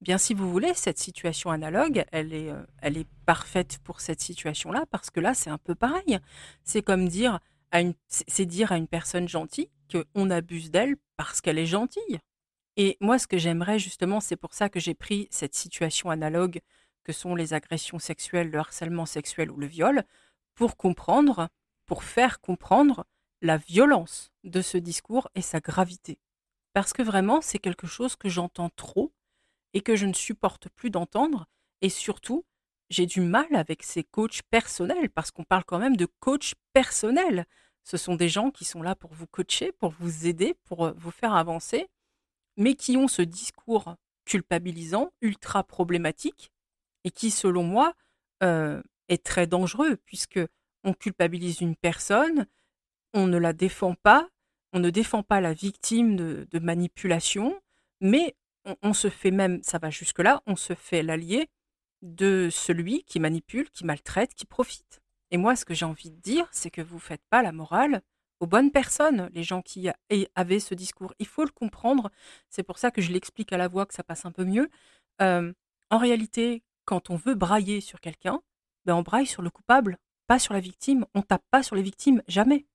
Bien, 0.00 0.16
si 0.16 0.32
vous 0.32 0.50
voulez, 0.50 0.72
cette 0.74 0.98
situation 0.98 1.50
analogue, 1.50 2.04
elle 2.10 2.32
est, 2.32 2.50
euh, 2.50 2.64
elle 2.80 2.96
est 2.96 3.08
parfaite 3.26 3.78
pour 3.84 4.00
cette 4.00 4.20
situation-là, 4.20 4.86
parce 4.90 5.10
que 5.10 5.20
là, 5.20 5.34
c'est 5.34 5.50
un 5.50 5.58
peu 5.58 5.74
pareil. 5.74 6.18
C'est 6.64 6.82
comme 6.82 7.06
dire 7.06 7.40
à 7.70 7.82
une, 7.82 7.94
c'est 8.08 8.46
dire 8.46 8.72
à 8.72 8.78
une 8.78 8.88
personne 8.88 9.28
gentille 9.28 9.70
qu'on 9.92 10.30
abuse 10.30 10.70
d'elle 10.70 10.96
parce 11.16 11.40
qu'elle 11.40 11.58
est 11.58 11.66
gentille. 11.66 12.20
Et 12.76 12.96
moi, 13.00 13.18
ce 13.18 13.26
que 13.26 13.38
j'aimerais 13.38 13.78
justement, 13.78 14.20
c'est 14.20 14.36
pour 14.36 14.54
ça 14.54 14.68
que 14.68 14.80
j'ai 14.80 14.94
pris 14.94 15.28
cette 15.30 15.54
situation 15.54 16.10
analogue 16.10 16.60
que 17.04 17.12
sont 17.12 17.34
les 17.34 17.54
agressions 17.54 17.98
sexuelles, 17.98 18.50
le 18.50 18.58
harcèlement 18.58 19.06
sexuel 19.06 19.50
ou 19.50 19.56
le 19.56 19.66
viol, 19.66 20.04
pour 20.54 20.76
comprendre, 20.76 21.48
pour 21.86 22.04
faire 22.04 22.40
comprendre 22.40 23.06
la 23.42 23.56
violence 23.56 24.30
de 24.44 24.62
ce 24.62 24.78
discours 24.78 25.28
et 25.34 25.42
sa 25.42 25.60
gravité. 25.60 26.18
Parce 26.72 26.92
que 26.92 27.02
vraiment, 27.02 27.40
c'est 27.40 27.58
quelque 27.58 27.86
chose 27.86 28.16
que 28.16 28.28
j'entends 28.28 28.70
trop 28.70 29.12
et 29.72 29.80
que 29.80 29.96
je 29.96 30.06
ne 30.06 30.12
supporte 30.12 30.68
plus 30.68 30.90
d'entendre. 30.90 31.46
Et 31.80 31.88
surtout, 31.88 32.44
j'ai 32.90 33.06
du 33.06 33.20
mal 33.20 33.46
avec 33.54 33.82
ces 33.82 34.04
coachs 34.04 34.42
personnels, 34.50 35.10
parce 35.10 35.30
qu'on 35.30 35.44
parle 35.44 35.64
quand 35.64 35.78
même 35.78 35.96
de 35.96 36.06
coachs 36.20 36.54
personnels. 36.72 37.46
Ce 37.84 37.96
sont 37.96 38.14
des 38.14 38.28
gens 38.28 38.50
qui 38.50 38.64
sont 38.64 38.82
là 38.82 38.94
pour 38.94 39.14
vous 39.14 39.26
coacher, 39.26 39.72
pour 39.72 39.90
vous 39.92 40.26
aider, 40.26 40.54
pour 40.64 40.92
vous 40.92 41.10
faire 41.10 41.34
avancer 41.34 41.88
mais 42.56 42.74
qui 42.74 42.96
ont 42.96 43.08
ce 43.08 43.22
discours 43.22 43.96
culpabilisant, 44.24 45.12
ultra 45.20 45.64
problématique, 45.64 46.52
et 47.04 47.10
qui, 47.10 47.30
selon 47.30 47.62
moi, 47.62 47.94
euh, 48.42 48.82
est 49.08 49.24
très 49.24 49.46
dangereux, 49.46 49.96
puisque 50.04 50.40
on 50.84 50.92
culpabilise 50.92 51.60
une 51.60 51.76
personne, 51.76 52.46
on 53.12 53.26
ne 53.26 53.38
la 53.38 53.52
défend 53.52 53.94
pas, 53.94 54.28
on 54.72 54.78
ne 54.78 54.90
défend 54.90 55.22
pas 55.22 55.40
la 55.40 55.52
victime 55.52 56.16
de, 56.16 56.58
manipulation, 56.58 57.60
mais 58.00 58.36
on, 58.64 58.76
on, 58.82 58.92
se 58.92 59.08
fait 59.08 59.30
même, 59.30 59.62
ça 59.62 59.78
va 59.78 59.90
jusque-là, 59.90 60.42
on 60.46 60.56
se 60.56 60.74
fait 60.74 61.02
l'allié 61.02 61.48
de 62.02 62.48
celui 62.50 63.04
qui 63.04 63.20
manipule, 63.20 63.68
qui 63.70 63.84
maltraite, 63.84 64.34
qui 64.34 64.46
profite. 64.46 65.00
Et 65.30 65.36
moi, 65.36 65.56
ce 65.56 65.64
que 65.64 65.74
j'ai 65.74 65.84
envie 65.84 66.10
de 66.10 66.20
dire, 66.20 66.48
c'est 66.52 66.70
que 66.70 66.80
vous 66.80 66.96
ne 66.96 67.00
faites 67.00 67.24
pas 67.30 67.42
la 67.42 67.52
morale 67.52 68.02
aux 68.40 68.46
bonnes 68.46 68.70
personnes, 68.70 69.30
les 69.32 69.44
gens 69.44 69.62
qui 69.62 69.88
avaient 70.34 70.60
ce 70.60 70.74
discours. 70.74 71.14
Il 71.18 71.26
faut 71.26 71.44
le 71.44 71.50
comprendre. 71.50 72.10
C'est 72.48 72.62
pour 72.62 72.78
ça 72.78 72.90
que 72.90 73.00
je 73.00 73.12
l'explique 73.12 73.52
à 73.52 73.58
la 73.58 73.68
voix, 73.68 73.86
que 73.86 73.94
ça 73.94 74.02
passe 74.02 74.24
un 74.24 74.32
peu 74.32 74.44
mieux. 74.44 74.68
En 75.20 75.98
réalité, 75.98 76.62
quand 76.84 77.10
on 77.10 77.16
veut 77.16 77.34
brailler 77.34 77.80
sur 77.80 78.00
quelqu'un, 78.00 78.40
ben 78.86 78.94
on 78.94 79.02
braille 79.02 79.26
sur 79.26 79.42
le 79.42 79.50
coupable, 79.50 79.98
pas 80.26 80.38
sur 80.38 80.54
la 80.54 80.60
victime. 80.60 81.04
On 81.14 81.22
tape 81.22 81.44
pas 81.50 81.62
sur 81.62 81.76
les 81.76 81.82
victimes, 81.82 82.22
jamais. 82.26 82.66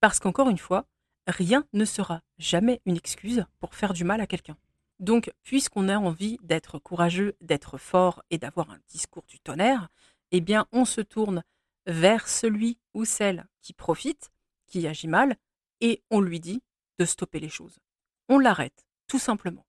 Parce 0.00 0.20
qu'encore 0.20 0.50
une 0.50 0.58
fois, 0.58 0.86
rien 1.26 1.64
ne 1.72 1.86
sera 1.86 2.20
jamais 2.38 2.82
une 2.84 2.96
excuse 2.96 3.46
pour 3.58 3.74
faire 3.74 3.94
du 3.94 4.04
mal 4.04 4.20
à 4.20 4.26
quelqu'un. 4.26 4.56
Donc, 5.00 5.32
puisqu'on 5.42 5.88
a 5.88 5.96
envie 5.96 6.38
d'être 6.42 6.78
courageux, 6.78 7.34
d'être 7.40 7.78
fort 7.78 8.22
et 8.30 8.38
d'avoir 8.38 8.70
un 8.70 8.78
discours 8.88 9.24
du 9.26 9.40
tonnerre, 9.40 9.88
eh 10.30 10.40
bien, 10.40 10.66
on 10.72 10.84
se 10.84 11.00
tourne 11.00 11.42
vers 11.86 12.28
celui 12.28 12.78
ou 12.92 13.04
celle 13.04 13.46
qui 13.60 13.72
profite 13.72 14.30
agit 14.86 15.08
mal 15.08 15.36
et 15.80 16.02
on 16.10 16.20
lui 16.20 16.40
dit 16.40 16.62
de 16.98 17.04
stopper 17.04 17.40
les 17.40 17.48
choses. 17.48 17.78
On 18.28 18.38
l'arrête, 18.38 18.86
tout 19.06 19.18
simplement. 19.18 19.66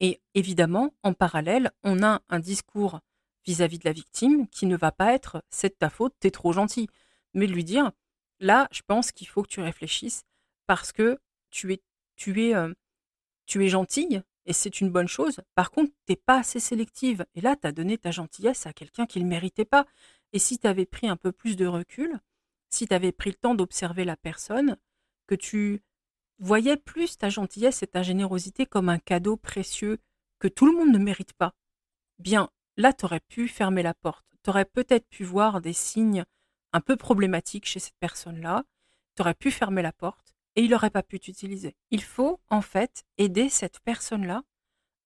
Et 0.00 0.20
évidemment, 0.34 0.94
en 1.02 1.14
parallèle, 1.14 1.70
on 1.82 2.02
a 2.02 2.22
un 2.28 2.38
discours 2.38 3.00
vis-à-vis 3.46 3.78
de 3.78 3.84
la 3.84 3.92
victime 3.92 4.48
qui 4.48 4.66
ne 4.66 4.76
va 4.76 4.92
pas 4.92 5.14
être 5.14 5.42
c'est 5.50 5.78
ta 5.78 5.88
faute, 5.88 6.14
t'es 6.20 6.30
trop 6.30 6.52
gentil, 6.52 6.88
mais 7.32 7.46
de 7.46 7.52
lui 7.52 7.64
dire 7.64 7.92
là, 8.40 8.68
je 8.72 8.82
pense 8.82 9.12
qu'il 9.12 9.28
faut 9.28 9.42
que 9.42 9.48
tu 9.48 9.60
réfléchisses 9.60 10.24
parce 10.66 10.92
que 10.92 11.18
tu 11.50 11.72
es 11.72 11.80
tu 12.16 12.42
es 12.42 12.54
euh, 12.54 12.72
tu 13.46 13.64
es 13.64 13.68
gentille 13.68 14.22
et 14.46 14.52
c'est 14.52 14.80
une 14.80 14.90
bonne 14.90 15.08
chose. 15.08 15.40
Par 15.54 15.70
contre, 15.70 15.92
t'es 16.06 16.16
pas 16.16 16.38
assez 16.38 16.60
sélective 16.60 17.24
et 17.34 17.40
là, 17.40 17.56
tu 17.56 17.72
donné 17.72 17.98
ta 17.98 18.10
gentillesse 18.10 18.66
à 18.66 18.72
quelqu'un 18.72 19.06
qui 19.06 19.18
ne 19.18 19.24
le 19.24 19.30
méritait 19.30 19.64
pas. 19.64 19.86
Et 20.32 20.38
si 20.38 20.58
tu 20.58 20.66
avais 20.66 20.86
pris 20.86 21.08
un 21.08 21.16
peu 21.16 21.32
plus 21.32 21.56
de 21.56 21.66
recul, 21.66 22.20
si 22.76 22.86
tu 22.86 22.94
avais 22.94 23.12
pris 23.12 23.30
le 23.30 23.36
temps 23.36 23.54
d'observer 23.54 24.04
la 24.04 24.16
personne, 24.16 24.76
que 25.26 25.34
tu 25.34 25.82
voyais 26.38 26.76
plus 26.76 27.16
ta 27.16 27.30
gentillesse 27.30 27.82
et 27.82 27.86
ta 27.86 28.02
générosité 28.02 28.66
comme 28.66 28.88
un 28.88 28.98
cadeau 28.98 29.36
précieux 29.36 29.98
que 30.38 30.48
tout 30.48 30.66
le 30.66 30.76
monde 30.76 30.92
ne 30.92 30.98
mérite 30.98 31.32
pas, 31.32 31.54
bien 32.18 32.50
là, 32.76 32.92
tu 32.92 33.04
aurais 33.06 33.20
pu 33.20 33.48
fermer 33.48 33.82
la 33.82 33.94
porte. 33.94 34.26
Tu 34.42 34.50
aurais 34.50 34.66
peut-être 34.66 35.08
pu 35.08 35.24
voir 35.24 35.60
des 35.60 35.72
signes 35.72 36.24
un 36.72 36.80
peu 36.80 36.96
problématiques 36.96 37.66
chez 37.66 37.80
cette 37.80 37.98
personne-là. 37.98 38.64
Tu 39.16 39.22
aurais 39.22 39.34
pu 39.34 39.50
fermer 39.50 39.82
la 39.82 39.92
porte 39.92 40.34
et 40.54 40.62
il 40.62 40.70
n'aurait 40.70 40.90
pas 40.90 41.02
pu 41.02 41.18
t'utiliser. 41.18 41.74
Il 41.90 42.02
faut 42.02 42.40
en 42.50 42.60
fait 42.60 43.04
aider 43.16 43.48
cette 43.48 43.80
personne-là 43.80 44.42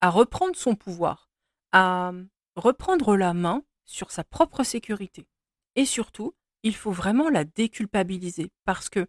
à 0.01 0.09
reprendre 0.09 0.55
son 0.55 0.75
pouvoir, 0.75 1.29
à 1.71 2.11
reprendre 2.55 3.15
la 3.15 3.33
main 3.33 3.63
sur 3.85 4.11
sa 4.11 4.23
propre 4.25 4.63
sécurité. 4.63 5.27
Et 5.75 5.85
surtout, 5.85 6.33
il 6.63 6.75
faut 6.75 6.91
vraiment 6.91 7.29
la 7.29 7.43
déculpabiliser 7.43 8.51
parce 8.65 8.89
que 8.89 9.07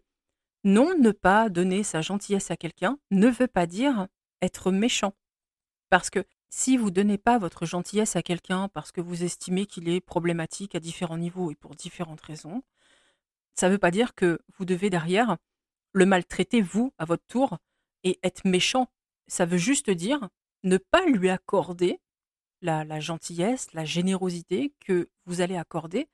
non, 0.63 0.97
ne 0.97 1.11
pas 1.11 1.49
donner 1.49 1.83
sa 1.83 2.01
gentillesse 2.01 2.49
à 2.51 2.55
quelqu'un 2.55 2.97
ne 3.11 3.27
veut 3.27 3.47
pas 3.47 3.65
dire 3.65 4.07
être 4.41 4.71
méchant. 4.71 5.13
Parce 5.89 6.09
que 6.09 6.25
si 6.49 6.77
vous 6.77 6.85
ne 6.85 6.91
donnez 6.91 7.17
pas 7.17 7.37
votre 7.37 7.65
gentillesse 7.65 8.15
à 8.15 8.21
quelqu'un 8.21 8.69
parce 8.69 8.91
que 8.91 9.01
vous 9.01 9.23
estimez 9.23 9.65
qu'il 9.65 9.89
est 9.89 10.01
problématique 10.01 10.75
à 10.75 10.79
différents 10.79 11.17
niveaux 11.17 11.51
et 11.51 11.55
pour 11.55 11.75
différentes 11.75 12.21
raisons, 12.21 12.63
ça 13.55 13.67
ne 13.67 13.73
veut 13.73 13.79
pas 13.79 13.91
dire 13.91 14.15
que 14.15 14.39
vous 14.57 14.65
devez 14.65 14.89
derrière 14.89 15.37
le 15.91 16.05
maltraiter 16.05 16.61
vous 16.61 16.93
à 16.97 17.05
votre 17.05 17.25
tour 17.27 17.57
et 18.03 18.19
être 18.23 18.45
méchant. 18.45 18.87
Ça 19.27 19.45
veut 19.45 19.57
juste 19.57 19.89
dire 19.89 20.29
ne 20.63 20.77
pas 20.77 21.05
lui 21.05 21.29
accorder 21.29 21.99
la, 22.61 22.85
la 22.85 22.99
gentillesse, 22.99 23.73
la 23.73 23.83
générosité 23.83 24.73
que 24.79 25.09
vous 25.25 25.41
allez 25.41 25.57
accorder 25.57 26.07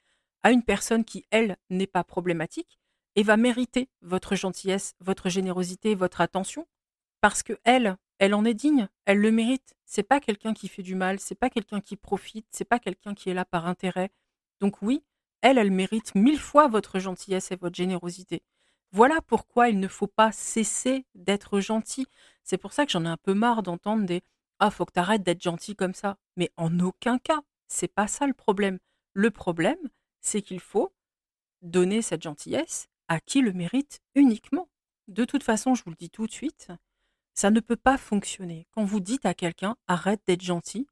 à 0.44 0.52
une 0.52 0.64
personne 0.64 1.06
qui, 1.06 1.26
elle, 1.32 1.58
n'est 1.70 1.88
pas 1.88 2.04
problématique 2.04 2.80
et 3.16 3.24
va 3.24 3.38
mériter 3.38 3.90
votre 4.02 4.36
gentillesse, 4.36 4.94
votre 5.00 5.30
générosité, 5.30 5.96
votre 5.96 6.22
attention, 6.22 6.68
parce 7.22 7.44
que 7.44 7.58
elle, 7.64 7.98
elle 8.20 8.34
en 8.34 8.46
est 8.46 8.54
digne, 8.54 8.88
elle 9.06 9.20
le 9.20 9.32
mérite. 9.32 9.76
C'est 9.86 10.04
pas 10.04 10.20
quelqu'un 10.20 10.54
qui 10.54 10.68
fait 10.68 10.84
du 10.84 10.96
mal, 10.96 11.20
c'est 11.20 11.36
pas 11.36 11.50
quelqu'un 11.50 11.82
qui 11.82 11.96
profite, 11.96 12.48
c'est 12.52 12.66
pas 12.66 12.80
quelqu'un 12.80 13.14
qui 13.14 13.30
est 13.30 13.34
là 13.34 13.46
par 13.46 13.66
intérêt. 13.66 14.12
Donc 14.60 14.82
oui, 14.82 15.04
elle, 15.42 15.58
elle 15.58 15.72
mérite 15.72 16.16
mille 16.16 16.40
fois 16.40 16.68
votre 16.68 17.00
gentillesse 17.00 17.52
et 17.52 17.56
votre 17.56 17.76
générosité. 17.76 18.44
Voilà 18.92 19.22
pourquoi 19.22 19.70
il 19.70 19.80
ne 19.80 19.88
faut 19.88 20.08
pas 20.08 20.32
cesser 20.32 21.06
d'être 21.16 21.60
gentil. 21.60 22.08
C'est 22.44 22.58
pour 22.58 22.74
ça 22.74 22.86
que 22.86 22.92
j'en 22.92 23.06
ai 23.06 23.10
un 23.10 23.18
peu 23.18 23.34
marre 23.34 23.64
d'entendre 23.64 24.06
des 24.06 24.22
Ah, 24.60 24.72
faut 24.72 24.86
que 24.86 24.94
t'arrêtes 24.94 25.24
d'être 25.24 25.42
gentil 25.42 25.76
comme 25.76 25.94
ça. 25.94 26.18
Mais 26.36 26.52
en 26.58 26.80
aucun 26.80 27.20
cas, 27.20 27.42
c'est 27.68 27.94
pas 27.94 28.08
ça 28.08 28.28
le 28.28 28.34
problème. 28.34 28.80
Le 29.14 29.32
problème, 29.32 29.78
c'est 30.22 30.42
qu'il 30.42 30.60
faut 30.60 30.94
donner 31.62 32.02
cette 32.02 32.24
gentillesse 32.24 32.88
à 33.08 33.20
qui 33.20 33.42
le 33.42 33.54
mérite 33.54 34.00
uniquement. 34.16 34.70
De 35.08 35.26
toute 35.26 35.44
façon, 35.44 35.76
je 35.76 35.84
vous 35.84 35.90
le 35.90 35.96
dis 35.96 36.10
tout 36.10 36.28
de 36.28 36.32
suite, 36.32 36.70
ça 37.34 37.52
ne 37.52 37.60
peut 37.60 37.76
pas 37.76 37.98
fonctionner. 37.98 38.68
Quand 38.72 38.84
vous 38.84 39.00
dites 39.00 39.26
à 39.26 39.34
quelqu'un 39.34 39.76
arrête 39.88 40.22
d'être 40.28 40.44
gentil, 40.44 40.88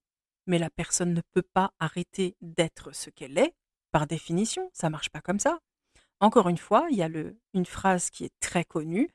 mais 0.46 0.60
la 0.60 0.70
personne 0.70 1.14
ne 1.14 1.22
peut 1.34 1.42
pas 1.42 1.74
arrêter 1.80 2.36
d'être 2.42 2.94
ce 2.94 3.10
qu'elle 3.10 3.38
est, 3.38 3.54
par 3.92 4.08
définition, 4.08 4.70
ça 4.74 4.90
marche 4.90 5.10
pas 5.10 5.22
comme 5.22 5.40
ça. 5.40 5.60
Encore 6.20 6.50
une 6.50 6.58
fois, 6.58 6.88
il 6.90 6.98
y 6.98 7.04
a 7.04 7.10
une 7.54 7.66
phrase 7.66 8.10
qui 8.10 8.26
est 8.26 8.34
très 8.40 8.64
connue 8.64 9.10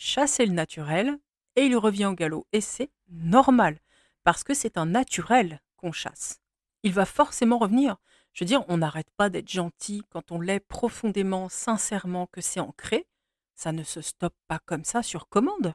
chasser 0.00 0.46
le 0.46 0.54
naturel 0.54 1.18
et 1.56 1.66
il 1.66 1.76
revient 1.76 2.06
au 2.06 2.14
galop. 2.14 2.46
Et 2.52 2.62
c'est 2.62 2.90
normal, 3.08 3.78
parce 4.24 4.42
que 4.42 4.54
c'est 4.54 4.78
un 4.78 4.86
naturel 4.86 5.60
qu'on 5.76 5.92
chasse. 5.92 6.40
Il 6.82 6.94
va 6.94 7.04
forcément 7.04 7.58
revenir. 7.58 7.96
Je 8.32 8.44
veux 8.44 8.48
dire, 8.48 8.64
on 8.68 8.78
n'arrête 8.78 9.10
pas 9.16 9.30
d'être 9.30 9.50
gentil 9.50 10.02
quand 10.10 10.32
on 10.32 10.40
l'est 10.40 10.60
profondément, 10.60 11.48
sincèrement, 11.48 12.26
que 12.26 12.40
c'est 12.40 12.60
ancré. 12.60 13.06
Ça 13.54 13.72
ne 13.72 13.82
se 13.82 14.00
stoppe 14.00 14.36
pas 14.48 14.58
comme 14.64 14.84
ça 14.84 15.02
sur 15.02 15.28
commande. 15.28 15.74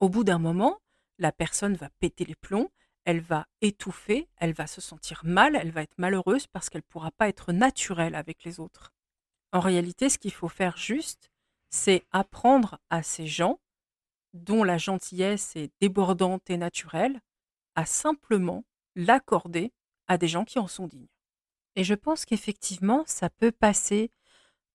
Au 0.00 0.08
bout 0.08 0.24
d'un 0.24 0.38
moment, 0.38 0.80
la 1.18 1.32
personne 1.32 1.74
va 1.74 1.90
péter 2.00 2.24
les 2.24 2.34
plombs, 2.34 2.70
elle 3.04 3.20
va 3.20 3.46
étouffer, 3.60 4.28
elle 4.36 4.52
va 4.52 4.66
se 4.66 4.80
sentir 4.80 5.22
mal, 5.24 5.56
elle 5.56 5.70
va 5.70 5.82
être 5.82 5.98
malheureuse 5.98 6.46
parce 6.46 6.68
qu'elle 6.68 6.82
ne 6.86 6.92
pourra 6.92 7.10
pas 7.10 7.28
être 7.28 7.52
naturelle 7.52 8.14
avec 8.14 8.44
les 8.44 8.60
autres. 8.60 8.92
En 9.52 9.60
réalité, 9.60 10.08
ce 10.08 10.18
qu'il 10.18 10.32
faut 10.32 10.48
faire 10.48 10.76
juste, 10.76 11.30
c'est 11.70 12.04
apprendre 12.12 12.78
à 12.90 13.02
ces 13.02 13.26
gens 13.26 13.60
dont 14.32 14.64
la 14.64 14.78
gentillesse 14.78 15.54
est 15.56 15.72
débordante 15.80 16.50
et 16.50 16.56
naturelle, 16.56 17.20
à 17.76 17.86
simplement 17.86 18.64
l'accorder 18.96 19.72
à 20.08 20.18
des 20.18 20.28
gens 20.28 20.44
qui 20.44 20.58
en 20.58 20.66
sont 20.66 20.86
dignes. 20.86 21.08
Et 21.76 21.84
je 21.84 21.94
pense 21.94 22.24
qu'effectivement, 22.24 23.04
ça 23.06 23.30
peut 23.30 23.52
passer 23.52 24.10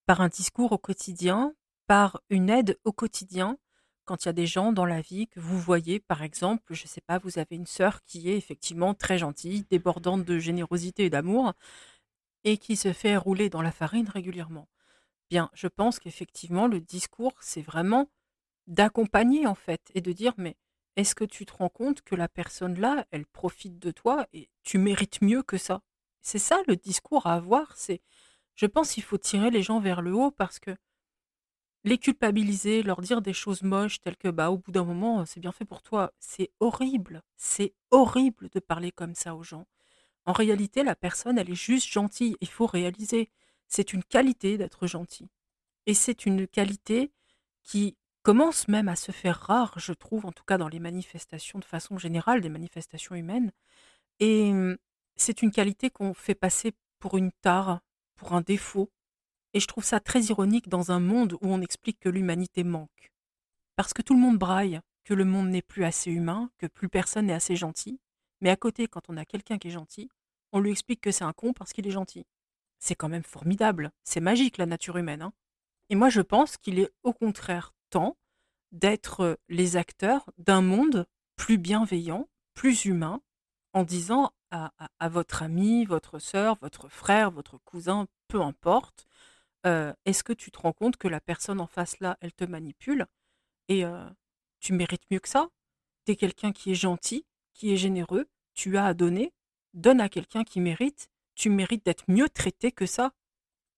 par 0.06 0.22
un 0.22 0.30
discours 0.30 0.72
au 0.72 0.78
quotidien, 0.78 1.54
par 1.88 2.22
une 2.30 2.50
aide 2.50 2.78
au 2.84 2.92
quotidien, 2.92 3.58
quand 4.06 4.26
il 4.26 4.28
y 4.28 4.30
a 4.30 4.34
des 4.34 4.48
gens 4.48 4.74
dans 4.74 4.86
la 4.86 5.02
vie 5.02 5.28
que 5.28 5.40
vous 5.40 5.60
voyez, 5.60 6.00
par 6.00 6.24
exemple, 6.24 6.74
je 6.74 6.84
ne 6.84 6.88
sais 6.88 7.02
pas, 7.02 7.20
vous 7.20 7.38
avez 7.40 7.56
une 7.56 7.68
sœur 7.68 8.04
qui 8.04 8.30
est 8.30 8.38
effectivement 8.38 8.94
très 8.96 9.20
gentille, 9.20 9.66
débordante 9.70 10.26
de 10.26 10.40
générosité 10.40 11.06
et 11.06 11.10
d'amour, 11.12 11.54
et 12.44 12.58
qui 12.58 12.76
se 12.76 12.94
fait 12.94 13.18
rouler 13.18 13.50
dans 13.50 13.62
la 13.62 13.72
farine 13.72 14.10
régulièrement. 14.10 14.68
Bien, 15.30 15.50
je 15.54 15.68
pense 15.68 16.00
qu'effectivement, 16.00 16.68
le 16.68 16.82
discours, 16.82 17.34
c'est 17.42 17.62
vraiment 17.62 18.10
d'accompagner 18.68 19.48
en 19.48 19.56
fait, 19.56 19.92
et 19.96 20.02
de 20.02 20.12
dire, 20.14 20.34
mais 20.38 20.58
est-ce 20.96 21.16
que 21.16 21.26
tu 21.26 21.46
te 21.46 21.54
rends 21.54 21.70
compte 21.70 22.02
que 22.04 22.16
la 22.16 22.30
personne 22.30 22.80
là, 22.80 23.06
elle 23.12 23.26
profite 23.28 23.80
de 23.80 23.92
toi 23.92 24.28
et 24.34 24.50
tu 24.64 24.78
mérites 24.80 25.22
mieux 25.22 25.44
que 25.44 25.58
ça? 25.58 25.82
C'est 26.22 26.40
ça 26.40 26.62
le 26.68 26.76
discours 26.76 27.28
à 27.28 27.36
avoir. 27.36 27.76
C'est, 27.76 28.02
je 28.56 28.66
pense 28.66 28.94
qu'il 28.94 29.04
faut 29.04 29.18
tirer 29.18 29.52
les 29.52 29.64
gens 29.64 29.80
vers 29.80 30.02
le 30.02 30.14
haut 30.14 30.32
parce 30.32 30.60
que 30.60 30.76
les 31.86 31.98
culpabiliser, 31.98 32.84
leur 32.84 33.02
dire 33.02 33.22
des 33.22 33.34
choses 33.34 33.64
moches 33.64 34.02
telles 34.02 34.18
que 34.18 34.28
bah 34.28 34.52
au 34.52 34.58
bout 34.58 34.72
d'un 34.72 34.84
moment 34.84 35.26
c'est 35.26 35.40
bien 35.40 35.52
fait 35.54 35.66
pour 35.66 35.82
toi, 35.82 36.14
c'est 36.20 36.52
horrible. 36.60 37.24
C'est 37.38 37.74
horrible 37.92 38.50
de 38.52 38.60
parler 38.60 38.92
comme 38.92 39.16
ça 39.16 39.36
aux 39.36 39.44
gens. 39.44 39.66
En 40.26 40.34
réalité, 40.34 40.84
la 40.84 40.96
personne, 40.96 41.38
elle 41.40 41.50
est 41.50 41.56
juste 41.56 41.90
gentille. 41.92 42.38
Il 42.42 42.50
faut 42.50 42.68
réaliser, 42.68 43.32
c'est 43.68 43.94
une 43.94 44.04
qualité 44.04 44.58
d'être 44.58 44.88
gentil. 44.88 45.30
Et 45.88 45.94
c'est 45.94 46.26
une 46.26 46.48
qualité 46.48 47.12
qui 47.64 47.98
commence 48.24 48.68
même 48.68 48.90
à 48.90 48.96
se 48.96 49.12
faire 49.12 49.40
rare, 49.40 49.74
je 49.80 49.94
trouve, 49.94 50.26
en 50.26 50.32
tout 50.32 50.44
cas 50.44 50.58
dans 50.58 50.68
les 50.68 50.80
manifestations 50.80 51.60
de 51.60 51.66
façon 51.66 51.98
générale, 51.98 52.42
des 52.42 52.50
manifestations 52.50 53.16
humaines. 53.16 53.52
Et 54.20 54.54
c'est 55.22 55.42
une 55.42 55.52
qualité 55.52 55.90
qu'on 55.90 56.14
fait 56.14 56.36
passer 56.36 56.74
pour 57.00 57.18
une 57.18 57.32
tare, 57.42 57.82
pour 58.16 58.34
un 58.34 58.42
défaut. 58.42 58.92
Et 59.54 59.60
je 59.60 59.68
trouve 59.68 59.84
ça 59.84 60.00
très 60.00 60.24
ironique 60.24 60.70
dans 60.70 60.92
un 60.92 61.00
monde 61.00 61.34
où 61.42 61.48
on 61.48 61.62
explique 61.62 62.00
que 62.00 62.10
l'humanité 62.10 62.64
manque. 62.64 63.12
Parce 63.76 63.94
que 63.94 64.02
tout 64.02 64.14
le 64.14 64.20
monde 64.20 64.38
braille 64.38 64.80
que 65.04 65.14
le 65.14 65.26
monde 65.26 65.50
n'est 65.50 65.62
plus 65.62 65.86
assez 65.86 66.12
humain, 66.12 66.52
que 66.58 66.68
plus 66.68 66.90
personne 66.90 67.28
n'est 67.28 67.34
assez 67.34 67.56
gentil. 67.56 68.00
Mais 68.42 68.50
à 68.50 68.56
côté, 68.56 68.88
quand 68.88 69.10
on 69.10 69.18
a 69.18 69.26
quelqu'un 69.26 69.58
qui 69.58 69.70
est 69.70 69.72
gentil, 69.72 70.10
on 70.52 70.60
lui 70.60 70.72
explique 70.72 71.02
que 71.02 71.12
c'est 71.12 71.24
un 71.24 71.34
con 71.34 71.54
parce 71.54 71.74
qu'il 71.74 71.88
est 71.88 71.92
gentil. 71.92 72.26
C'est 72.80 72.96
quand 72.96 73.10
même 73.10 73.24
formidable. 73.24 73.92
C'est 74.04 74.20
magique 74.20 74.58
la 74.58 74.66
nature 74.66 74.98
humaine. 74.98 75.22
Hein. 75.22 75.34
Et 75.90 75.96
moi 75.96 76.10
je 76.10 76.22
pense 76.22 76.58
qu'il 76.58 76.80
est 76.80 76.90
au 77.04 77.14
contraire 77.14 77.74
temps 77.90 78.18
d'être 78.72 79.40
les 79.50 79.78
acteurs 79.78 80.30
d'un 80.38 80.62
monde 80.62 81.08
plus 81.36 81.58
bienveillant, 81.58 82.30
plus 82.54 82.86
humain, 82.86 83.22
en 83.74 83.84
disant 83.84 84.32
à, 84.52 85.10
votre 85.10 85.44
ami, 85.44 85.86
votre 85.86 86.20
sœur, 86.20 86.58
votre 86.62 86.90
frère, 86.90 87.32
votre 87.32 87.58
cousin, 87.60 88.08
peu 88.28 88.42
importe, 88.42 89.08
euh, 89.66 89.94
est-ce 90.06 90.24
que 90.24 90.34
tu 90.34 90.52
te 90.52 90.60
rends 90.60 90.74
compte 90.74 90.98
que 90.98 91.08
la 91.08 91.20
personne 91.20 91.60
en 91.60 91.68
face 91.68 92.00
là, 92.00 92.18
elle 92.22 92.34
te 92.34 92.46
manipule 92.46 93.06
et 93.68 93.86
euh, 93.86 94.10
tu 94.60 94.74
mérites 94.74 95.04
mieux 95.12 95.20
que 95.20 95.30
ça? 95.30 95.50
Tu 96.06 96.14
es 96.14 96.16
quelqu'un 96.16 96.52
qui 96.52 96.72
est 96.72 96.76
gentil, 96.76 97.26
qui 97.54 97.74
est 97.74 97.78
généreux, 97.78 98.28
tu 98.54 98.78
as 98.78 98.86
à 98.86 98.94
donner, 98.94 99.34
donne 99.74 100.02
à 100.02 100.10
quelqu'un 100.10 100.44
qui 100.44 100.60
mérite, 100.62 101.10
tu 101.36 101.50
mérites 101.50 101.86
d'être 101.86 102.06
mieux 102.08 102.30
traité 102.30 102.72
que 102.72 102.86
ça. 102.86 103.14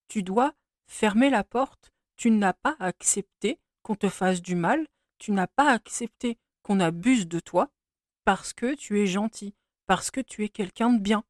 Tu 0.08 0.24
dois 0.24 0.54
fermer 0.88 1.30
la 1.30 1.44
porte, 1.44 1.92
tu 2.18 2.32
n'as 2.32 2.54
pas 2.54 2.76
accepté 2.80 3.60
qu'on 3.82 3.96
te 3.96 4.10
fasse 4.10 4.42
du 4.42 4.56
mal, 4.56 4.88
tu 5.18 5.32
n'as 5.32 5.48
pas 5.48 5.72
accepté 5.72 6.38
qu'on 6.62 6.80
abuse 6.80 7.28
de 7.28 7.40
toi 7.40 7.70
parce 8.24 8.54
que 8.54 8.76
tu 8.76 9.00
es 9.00 9.08
gentil 9.08 9.56
parce 9.92 10.10
que 10.10 10.22
tu 10.22 10.46
es 10.46 10.48
quelqu'un 10.48 10.94
de 10.94 11.02
bien. 11.02 11.26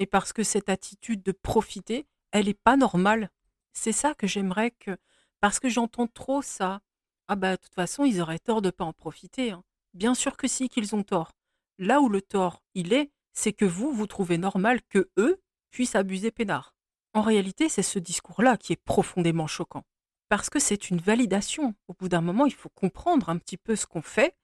Et 0.00 0.06
parce 0.06 0.32
que 0.32 0.42
cette 0.42 0.68
attitude 0.68 1.22
de 1.22 1.30
profiter, 1.30 2.08
elle 2.32 2.46
n'est 2.46 2.52
pas 2.52 2.76
normale. 2.76 3.30
C'est 3.72 3.92
ça 3.92 4.12
que 4.12 4.26
j'aimerais 4.26 4.72
que. 4.72 4.96
Parce 5.38 5.60
que 5.60 5.68
j'entends 5.68 6.08
trop 6.08 6.42
ça. 6.42 6.80
Ah 7.28 7.36
bah, 7.36 7.52
de 7.52 7.62
toute 7.62 7.76
façon, 7.76 8.04
ils 8.04 8.20
auraient 8.20 8.40
tort 8.40 8.60
de 8.60 8.66
ne 8.66 8.70
pas 8.72 8.84
en 8.84 8.92
profiter. 8.92 9.52
Hein. 9.52 9.62
Bien 9.94 10.16
sûr 10.16 10.36
que 10.36 10.48
si, 10.48 10.68
qu'ils 10.68 10.96
ont 10.96 11.04
tort. 11.04 11.30
là 11.78 12.00
où 12.00 12.08
le 12.08 12.20
tort 12.20 12.60
il 12.74 12.92
est, 12.92 13.12
c'est 13.34 13.52
que 13.52 13.64
vous, 13.64 13.92
vous 13.92 14.08
trouvez 14.08 14.36
normal 14.36 14.80
que 14.88 15.08
eux 15.16 15.40
puissent 15.70 15.94
abuser 15.94 16.32
peinard. 16.32 16.74
En 17.14 17.22
réalité, 17.22 17.68
c'est 17.68 17.84
ce 17.84 18.00
discours-là 18.00 18.56
qui 18.56 18.72
est 18.72 18.84
profondément 18.84 19.46
choquant. 19.46 19.84
Parce 20.28 20.50
que 20.50 20.58
c'est 20.58 20.90
une 20.90 20.98
validation. 20.98 21.76
Au 21.86 21.94
bout 21.94 22.08
d'un 22.08 22.20
moment, 22.20 22.46
il 22.46 22.54
faut 22.54 22.70
comprendre 22.70 23.28
un 23.28 23.38
petit 23.38 23.58
peu 23.58 23.76
ce 23.76 23.86
qu'on 23.86 24.02
fait. 24.02 24.34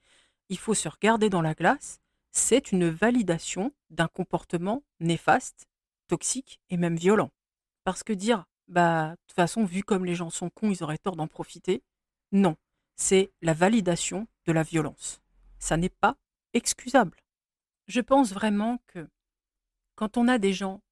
Il 0.48 0.58
faut 0.58 0.74
se 0.74 0.88
regarder 0.88 1.28
dans 1.28 1.42
la 1.42 1.54
glace. 1.54 2.00
C'est 2.30 2.73
une 2.73 2.88
validation 2.88 3.73
d'un 3.90 4.08
comportement 4.08 4.82
néfaste, 5.00 5.66
toxique 6.08 6.61
et 6.70 6.76
même 6.76 6.97
violent. 6.97 7.30
Parce 7.85 8.02
que 8.02 8.12
dire, 8.12 8.44
bah, 8.68 9.11
de 9.11 9.16
toute 9.26 9.35
façon, 9.37 9.64
vu 9.64 9.82
comme 9.82 10.04
les 10.04 10.14
gens 10.14 10.30
sont 10.30 10.50
cons, 10.50 10.70
ils 10.70 10.82
auraient 10.82 10.99
tort 10.99 11.16
d'en 11.16 11.26
profiter. 11.26 11.82
Non, 12.32 12.56
c'est 12.97 13.32
la 13.40 13.54
validation 13.54 14.28
de 14.47 14.52
la 14.52 14.62
violence. 14.62 15.23
Ça 15.58 15.76
n'est 15.76 15.88
pas 15.88 16.16
excusable. 16.52 17.18
Je 17.87 18.00
pense 18.00 18.32
vraiment 18.32 18.78
que 18.87 19.08
quand 19.94 20.16
on 20.16 20.28
a 20.28 20.38
des 20.38 20.52
gens 20.52 20.82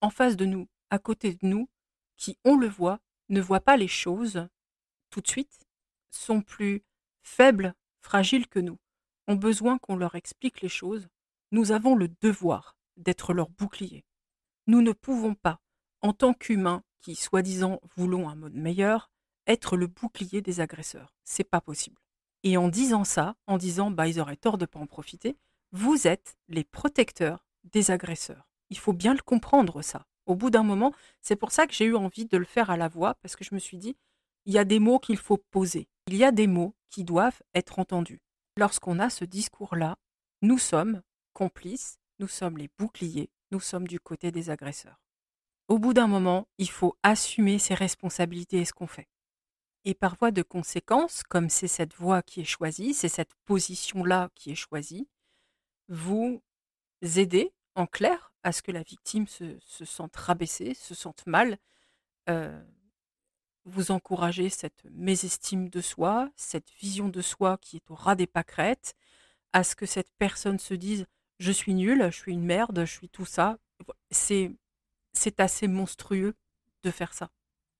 en 0.00 0.10
face 0.10 0.36
de 0.36 0.46
nous, 0.46 0.68
à 0.90 0.98
côté 0.98 1.34
de 1.34 1.46
nous, 1.46 1.68
qui, 2.16 2.38
on 2.44 2.56
le 2.56 2.68
voit, 2.68 3.00
ne 3.28 3.40
voient 3.40 3.60
pas 3.60 3.76
les 3.76 3.88
choses 3.88 4.48
tout 5.10 5.20
de 5.20 5.28
suite, 5.28 5.66
sont 6.10 6.40
plus 6.40 6.82
faibles, 7.22 7.74
fragiles 8.00 8.48
que 8.48 8.58
nous, 8.58 8.78
ont 9.28 9.36
besoin 9.36 9.78
qu'on 9.78 9.96
leur 9.96 10.14
explique 10.14 10.60
les 10.60 10.68
choses, 10.68 11.08
nous 11.50 11.72
avons 11.72 11.94
le 11.94 12.08
devoir 12.20 12.76
d'être 12.96 13.32
leur 13.32 13.48
bouclier. 13.48 14.04
Nous 14.66 14.82
ne 14.82 14.92
pouvons 14.92 15.34
pas, 15.34 15.60
en 16.02 16.12
tant 16.12 16.34
qu'humains 16.34 16.82
qui, 17.00 17.14
soi-disant, 17.14 17.80
voulons 17.96 18.28
un 18.28 18.34
monde 18.34 18.54
meilleur, 18.54 19.10
être 19.46 19.76
le 19.76 19.86
bouclier 19.86 20.40
des 20.40 20.60
agresseurs. 20.60 21.14
C'est 21.24 21.44
pas 21.44 21.60
possible. 21.60 22.00
Et 22.42 22.56
en 22.56 22.68
disant 22.68 23.04
ça, 23.04 23.36
en 23.46 23.58
disant 23.58 23.90
bah 23.90 24.06
ils 24.06 24.20
auraient 24.20 24.36
tort 24.36 24.58
de 24.58 24.66
pas 24.66 24.78
en 24.78 24.86
profiter, 24.86 25.36
vous 25.72 26.06
êtes 26.06 26.36
les 26.48 26.64
protecteurs 26.64 27.46
des 27.64 27.90
agresseurs. 27.90 28.48
Il 28.70 28.78
faut 28.78 28.92
bien 28.92 29.14
le 29.14 29.22
comprendre, 29.22 29.82
ça. 29.82 30.06
Au 30.26 30.34
bout 30.34 30.50
d'un 30.50 30.62
moment, 30.62 30.94
c'est 31.20 31.36
pour 31.36 31.52
ça 31.52 31.66
que 31.66 31.74
j'ai 31.74 31.84
eu 31.84 31.96
envie 31.96 32.26
de 32.26 32.36
le 32.36 32.44
faire 32.44 32.70
à 32.70 32.76
la 32.76 32.88
voix, 32.88 33.14
parce 33.22 33.36
que 33.36 33.44
je 33.44 33.54
me 33.54 33.60
suis 33.60 33.78
dit, 33.78 33.96
il 34.46 34.54
y 34.54 34.58
a 34.58 34.64
des 34.64 34.78
mots 34.78 34.98
qu'il 34.98 35.16
faut 35.16 35.36
poser. 35.36 35.88
Il 36.06 36.16
y 36.16 36.24
a 36.24 36.32
des 36.32 36.46
mots 36.46 36.74
qui 36.90 37.04
doivent 37.04 37.42
être 37.54 37.78
entendus. 37.78 38.20
Lorsqu'on 38.56 38.98
a 38.98 39.10
ce 39.10 39.24
discours-là, 39.24 39.96
nous 40.42 40.58
sommes 40.58 41.02
complices, 41.32 41.98
nous 42.18 42.28
sommes 42.28 42.56
les 42.56 42.70
boucliers, 42.78 43.30
nous 43.50 43.60
sommes 43.60 43.88
du 43.88 43.98
côté 43.98 44.30
des 44.30 44.50
agresseurs. 44.50 45.00
Au 45.68 45.78
bout 45.78 45.94
d'un 45.94 46.06
moment, 46.06 46.46
il 46.58 46.70
faut 46.70 46.96
assumer 47.02 47.58
ses 47.58 47.74
responsabilités 47.74 48.58
et 48.58 48.64
ce 48.64 48.72
qu'on 48.72 48.86
fait. 48.86 49.08
Et 49.84 49.94
par 49.94 50.16
voie 50.16 50.30
de 50.30 50.42
conséquence, 50.42 51.22
comme 51.22 51.50
c'est 51.50 51.68
cette 51.68 51.94
voie 51.94 52.22
qui 52.22 52.40
est 52.40 52.44
choisie, 52.44 52.94
c'est 52.94 53.08
cette 53.08 53.34
position-là 53.44 54.30
qui 54.34 54.52
est 54.52 54.56
choisie, 54.56 55.08
vous 55.88 56.42
aider, 57.02 57.52
en 57.74 57.86
clair, 57.86 58.32
à 58.42 58.52
ce 58.52 58.62
que 58.62 58.72
la 58.72 58.82
victime 58.82 59.26
se, 59.26 59.58
sente 59.84 60.16
rabaissée, 60.16 60.74
se 60.74 60.94
sente 60.94 61.26
mal. 61.26 61.58
Euh, 62.28 62.62
vous 63.64 63.90
encouragez 63.90 64.50
cette 64.50 64.84
mésestime 64.90 65.68
de 65.68 65.80
soi, 65.80 66.30
cette 66.36 66.70
vision 66.80 67.08
de 67.08 67.22
soi 67.22 67.58
qui 67.58 67.76
est 67.76 67.90
au 67.90 67.94
ras 67.94 68.14
des 68.14 68.26
pâquerettes, 68.26 68.94
à 69.52 69.64
ce 69.64 69.74
que 69.74 69.86
cette 69.86 70.10
personne 70.18 70.58
se 70.58 70.74
dise 70.74 71.06
je 71.38 71.52
suis 71.52 71.74
nulle, 71.74 72.08
je 72.10 72.16
suis 72.16 72.32
une 72.32 72.44
merde, 72.44 72.80
je 72.84 72.92
suis 72.92 73.08
tout 73.08 73.24
ça. 73.24 73.58
C'est 74.10 74.52
c'est 75.12 75.40
assez 75.40 75.68
monstrueux 75.68 76.34
de 76.82 76.90
faire 76.90 77.14
ça. 77.14 77.30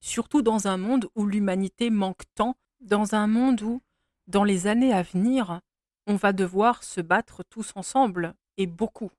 Surtout 0.00 0.42
dans 0.42 0.68
un 0.68 0.76
monde 0.76 1.08
où 1.14 1.26
l'humanité 1.26 1.90
manque 1.90 2.22
tant, 2.34 2.56
dans 2.80 3.14
un 3.14 3.26
monde 3.26 3.62
où, 3.62 3.82
dans 4.26 4.44
les 4.44 4.66
années 4.66 4.92
à 4.92 5.02
venir, 5.02 5.60
on 6.06 6.16
va 6.16 6.32
devoir 6.32 6.84
se 6.84 7.00
battre 7.00 7.42
tous 7.42 7.72
ensemble, 7.74 8.34
et 8.56 8.66
beaucoup. 8.66 9.10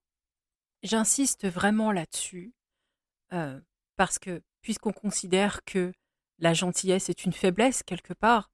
J'insiste 0.84 1.48
vraiment 1.48 1.92
là-dessus, 1.92 2.54
euh, 3.34 3.60
parce 3.96 4.20
que 4.20 4.42
puisqu'on 4.62 4.94
considère 4.94 5.64
que 5.66 5.92
la 6.40 6.54
gentillesse 6.54 7.10
est 7.10 7.26
une 7.26 7.34
faiblesse 7.34 7.84
quelque 7.84 8.14
part, 8.14 8.52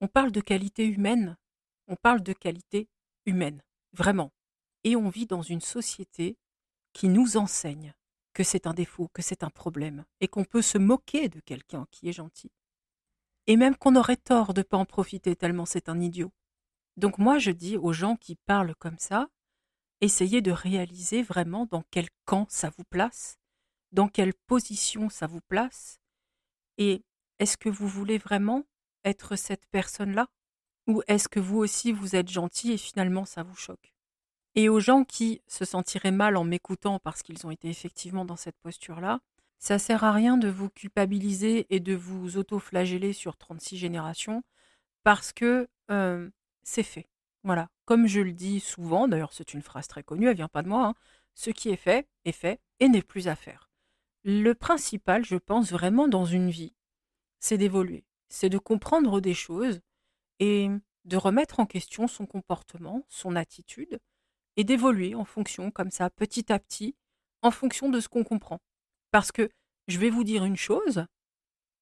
on 0.00 0.08
parle 0.08 0.32
de 0.32 0.40
qualité 0.40 0.86
humaine, 0.86 1.36
on 1.88 1.96
parle 1.96 2.22
de 2.22 2.32
qualité 2.32 2.88
humaine, 3.26 3.62
vraiment. 3.92 4.32
Et 4.84 4.96
on 4.96 5.08
vit 5.08 5.26
dans 5.26 5.42
une 5.42 5.60
société 5.60 6.36
qui 6.92 7.08
nous 7.08 7.36
enseigne 7.36 7.94
que 8.32 8.42
c'est 8.42 8.66
un 8.66 8.74
défaut, 8.74 9.08
que 9.08 9.22
c'est 9.22 9.44
un 9.44 9.50
problème, 9.50 10.04
et 10.20 10.28
qu'on 10.28 10.44
peut 10.44 10.62
se 10.62 10.78
moquer 10.78 11.28
de 11.28 11.40
quelqu'un 11.40 11.86
qui 11.90 12.08
est 12.08 12.12
gentil. 12.12 12.50
Et 13.46 13.56
même 13.56 13.76
qu'on 13.76 13.96
aurait 13.96 14.16
tort 14.16 14.54
de 14.54 14.60
ne 14.60 14.64
pas 14.64 14.76
en 14.76 14.86
profiter 14.86 15.36
tellement 15.36 15.66
c'est 15.66 15.88
un 15.88 16.00
idiot. 16.00 16.32
Donc 16.96 17.18
moi, 17.18 17.38
je 17.38 17.50
dis 17.50 17.76
aux 17.76 17.92
gens 17.92 18.16
qui 18.16 18.36
parlent 18.36 18.74
comme 18.76 18.98
ça, 18.98 19.28
essayez 20.00 20.40
de 20.40 20.50
réaliser 20.50 21.22
vraiment 21.22 21.66
dans 21.66 21.84
quel 21.90 22.08
camp 22.24 22.46
ça 22.48 22.70
vous 22.76 22.84
place, 22.84 23.38
dans 23.92 24.08
quelle 24.08 24.34
position 24.34 25.08
ça 25.08 25.26
vous 25.26 25.40
place, 25.40 26.00
et 26.78 27.02
est-ce 27.38 27.56
que 27.56 27.68
vous 27.68 27.88
voulez 27.88 28.18
vraiment 28.18 28.64
être 29.04 29.36
cette 29.36 29.66
personne-là? 29.70 30.28
Ou 30.86 31.02
est-ce 31.06 31.28
que 31.28 31.40
vous 31.40 31.58
aussi 31.58 31.92
vous 31.92 32.16
êtes 32.16 32.28
gentil 32.28 32.72
et 32.72 32.76
finalement 32.76 33.24
ça 33.24 33.42
vous 33.42 33.56
choque? 33.56 33.92
Et 34.54 34.68
aux 34.68 34.80
gens 34.80 35.04
qui 35.04 35.40
se 35.46 35.64
sentiraient 35.64 36.10
mal 36.10 36.36
en 36.36 36.44
m'écoutant 36.44 36.98
parce 36.98 37.22
qu'ils 37.22 37.46
ont 37.46 37.50
été 37.50 37.68
effectivement 37.68 38.24
dans 38.24 38.36
cette 38.36 38.58
posture-là, 38.60 39.20
ça 39.58 39.78
sert 39.78 40.04
à 40.04 40.12
rien 40.12 40.36
de 40.36 40.48
vous 40.48 40.68
culpabiliser 40.70 41.66
et 41.70 41.80
de 41.80 41.94
vous 41.94 42.36
auto-flageller 42.36 43.12
sur 43.12 43.36
36 43.36 43.76
générations 43.76 44.42
parce 45.04 45.32
que 45.32 45.68
euh, 45.90 46.28
c'est 46.62 46.82
fait. 46.82 47.08
Voilà. 47.44 47.68
Comme 47.84 48.06
je 48.06 48.20
le 48.20 48.32
dis 48.32 48.60
souvent, 48.60 49.08
d'ailleurs 49.08 49.32
c'est 49.32 49.54
une 49.54 49.62
phrase 49.62 49.88
très 49.88 50.02
connue, 50.02 50.28
elle 50.28 50.36
vient 50.36 50.48
pas 50.48 50.62
de 50.62 50.68
moi, 50.68 50.86
hein, 50.88 50.94
ce 51.34 51.50
qui 51.50 51.70
est 51.70 51.76
fait 51.76 52.08
est 52.24 52.32
fait 52.32 52.60
et 52.80 52.88
n'est 52.88 53.02
plus 53.02 53.28
à 53.28 53.36
faire. 53.36 53.71
Le 54.24 54.52
principal, 54.54 55.24
je 55.24 55.36
pense 55.36 55.72
vraiment 55.72 56.06
dans 56.06 56.24
une 56.24 56.48
vie, 56.48 56.74
c'est 57.40 57.58
d'évoluer, 57.58 58.04
c'est 58.28 58.48
de 58.48 58.58
comprendre 58.58 59.20
des 59.20 59.34
choses 59.34 59.80
et 60.38 60.68
de 61.04 61.16
remettre 61.16 61.58
en 61.58 61.66
question 61.66 62.06
son 62.06 62.26
comportement, 62.26 63.04
son 63.08 63.34
attitude, 63.34 63.98
et 64.56 64.62
d'évoluer 64.62 65.16
en 65.16 65.24
fonction, 65.24 65.72
comme 65.72 65.90
ça, 65.90 66.08
petit 66.08 66.52
à 66.52 66.60
petit, 66.60 66.94
en 67.42 67.50
fonction 67.50 67.88
de 67.88 67.98
ce 67.98 68.08
qu'on 68.08 68.22
comprend. 68.22 68.60
Parce 69.10 69.32
que 69.32 69.50
je 69.88 69.98
vais 69.98 70.10
vous 70.10 70.22
dire 70.22 70.44
une 70.44 70.56
chose, 70.56 71.04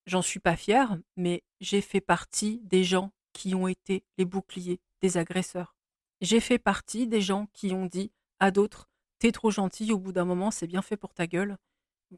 j'en 0.06 0.22
suis 0.22 0.40
pas 0.40 0.56
fière, 0.56 0.98
mais 1.16 1.42
j'ai 1.60 1.82
fait 1.82 2.00
partie 2.00 2.60
des 2.64 2.84
gens 2.84 3.12
qui 3.34 3.54
ont 3.54 3.68
été 3.68 4.02
les 4.16 4.24
boucliers 4.24 4.80
des 5.02 5.18
agresseurs. 5.18 5.76
J'ai 6.22 6.40
fait 6.40 6.58
partie 6.58 7.06
des 7.06 7.20
gens 7.20 7.48
qui 7.52 7.72
ont 7.72 7.86
dit 7.86 8.12
à 8.38 8.50
d'autres 8.50 8.88
T'es 9.18 9.32
trop 9.32 9.50
gentil, 9.50 9.92
au 9.92 9.98
bout 9.98 10.12
d'un 10.12 10.24
moment, 10.24 10.50
c'est 10.50 10.66
bien 10.66 10.80
fait 10.80 10.96
pour 10.96 11.12
ta 11.12 11.26
gueule. 11.26 11.58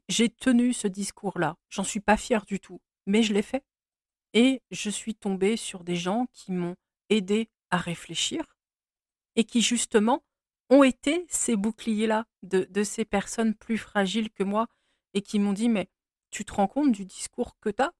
J'ai 0.09 0.28
tenu 0.28 0.72
ce 0.72 0.88
discours-là. 0.88 1.57
J'en 1.68 1.85
suis 1.85 2.00
pas 2.00 2.16
fière 2.16 2.44
du 2.44 2.61
tout, 2.61 2.81
mais 3.07 3.22
je 3.22 3.35
l'ai 3.35 3.42
fait. 3.42 3.64
Et 4.35 4.62
je 4.70 4.90
suis 4.90 5.14
tombée 5.14 5.57
sur 5.57 5.85
des 5.85 5.96
gens 5.96 6.26
qui 6.33 6.52
m'ont 6.52 6.76
aidé 7.11 7.50
à 7.70 7.76
réfléchir 7.76 8.57
et 9.37 9.44
qui, 9.44 9.61
justement, 9.61 10.24
ont 10.70 10.83
été 10.85 11.26
ces 11.28 11.57
boucliers-là 11.57 12.26
de, 12.42 12.83
ces 12.83 13.05
personnes 13.05 13.55
plus 13.55 13.78
fragiles 13.78 14.31
que 14.31 14.42
moi 14.42 14.68
et 15.14 15.20
qui 15.20 15.38
m'ont 15.38 15.52
dit 15.52 15.68
Mais 15.68 15.90
tu 16.31 16.44
te 16.44 16.52
rends 16.55 16.68
compte 16.68 16.92
du 16.92 17.05
discours 17.05 17.59
que 17.61 17.68
tu 17.68 17.83
as 17.83 17.92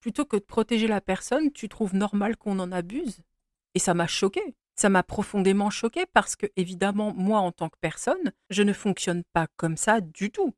plutôt 0.00 0.24
que 0.24 0.36
de 0.36 0.42
protéger 0.42 0.86
la 0.86 1.00
personne, 1.00 1.50
tu 1.52 1.68
trouves 1.68 1.94
normal 1.94 2.36
qu'on 2.36 2.58
en 2.58 2.70
abuse? 2.70 3.20
Et 3.74 3.78
ça 3.78 3.94
m'a 3.94 4.06
choqué. 4.06 4.56
Ça 4.76 4.88
m'a 4.88 5.02
profondément 5.02 5.70
choqué 5.70 6.06
parce 6.06 6.36
que, 6.36 6.46
évidemment, 6.56 7.12
moi, 7.12 7.40
en 7.40 7.50
tant 7.50 7.68
que 7.68 7.78
personne, 7.80 8.32
je 8.48 8.62
ne 8.62 8.72
fonctionne 8.72 9.24
pas 9.32 9.48
comme 9.56 9.76
ça 9.76 10.00
du 10.00 10.30
tout. 10.30 10.54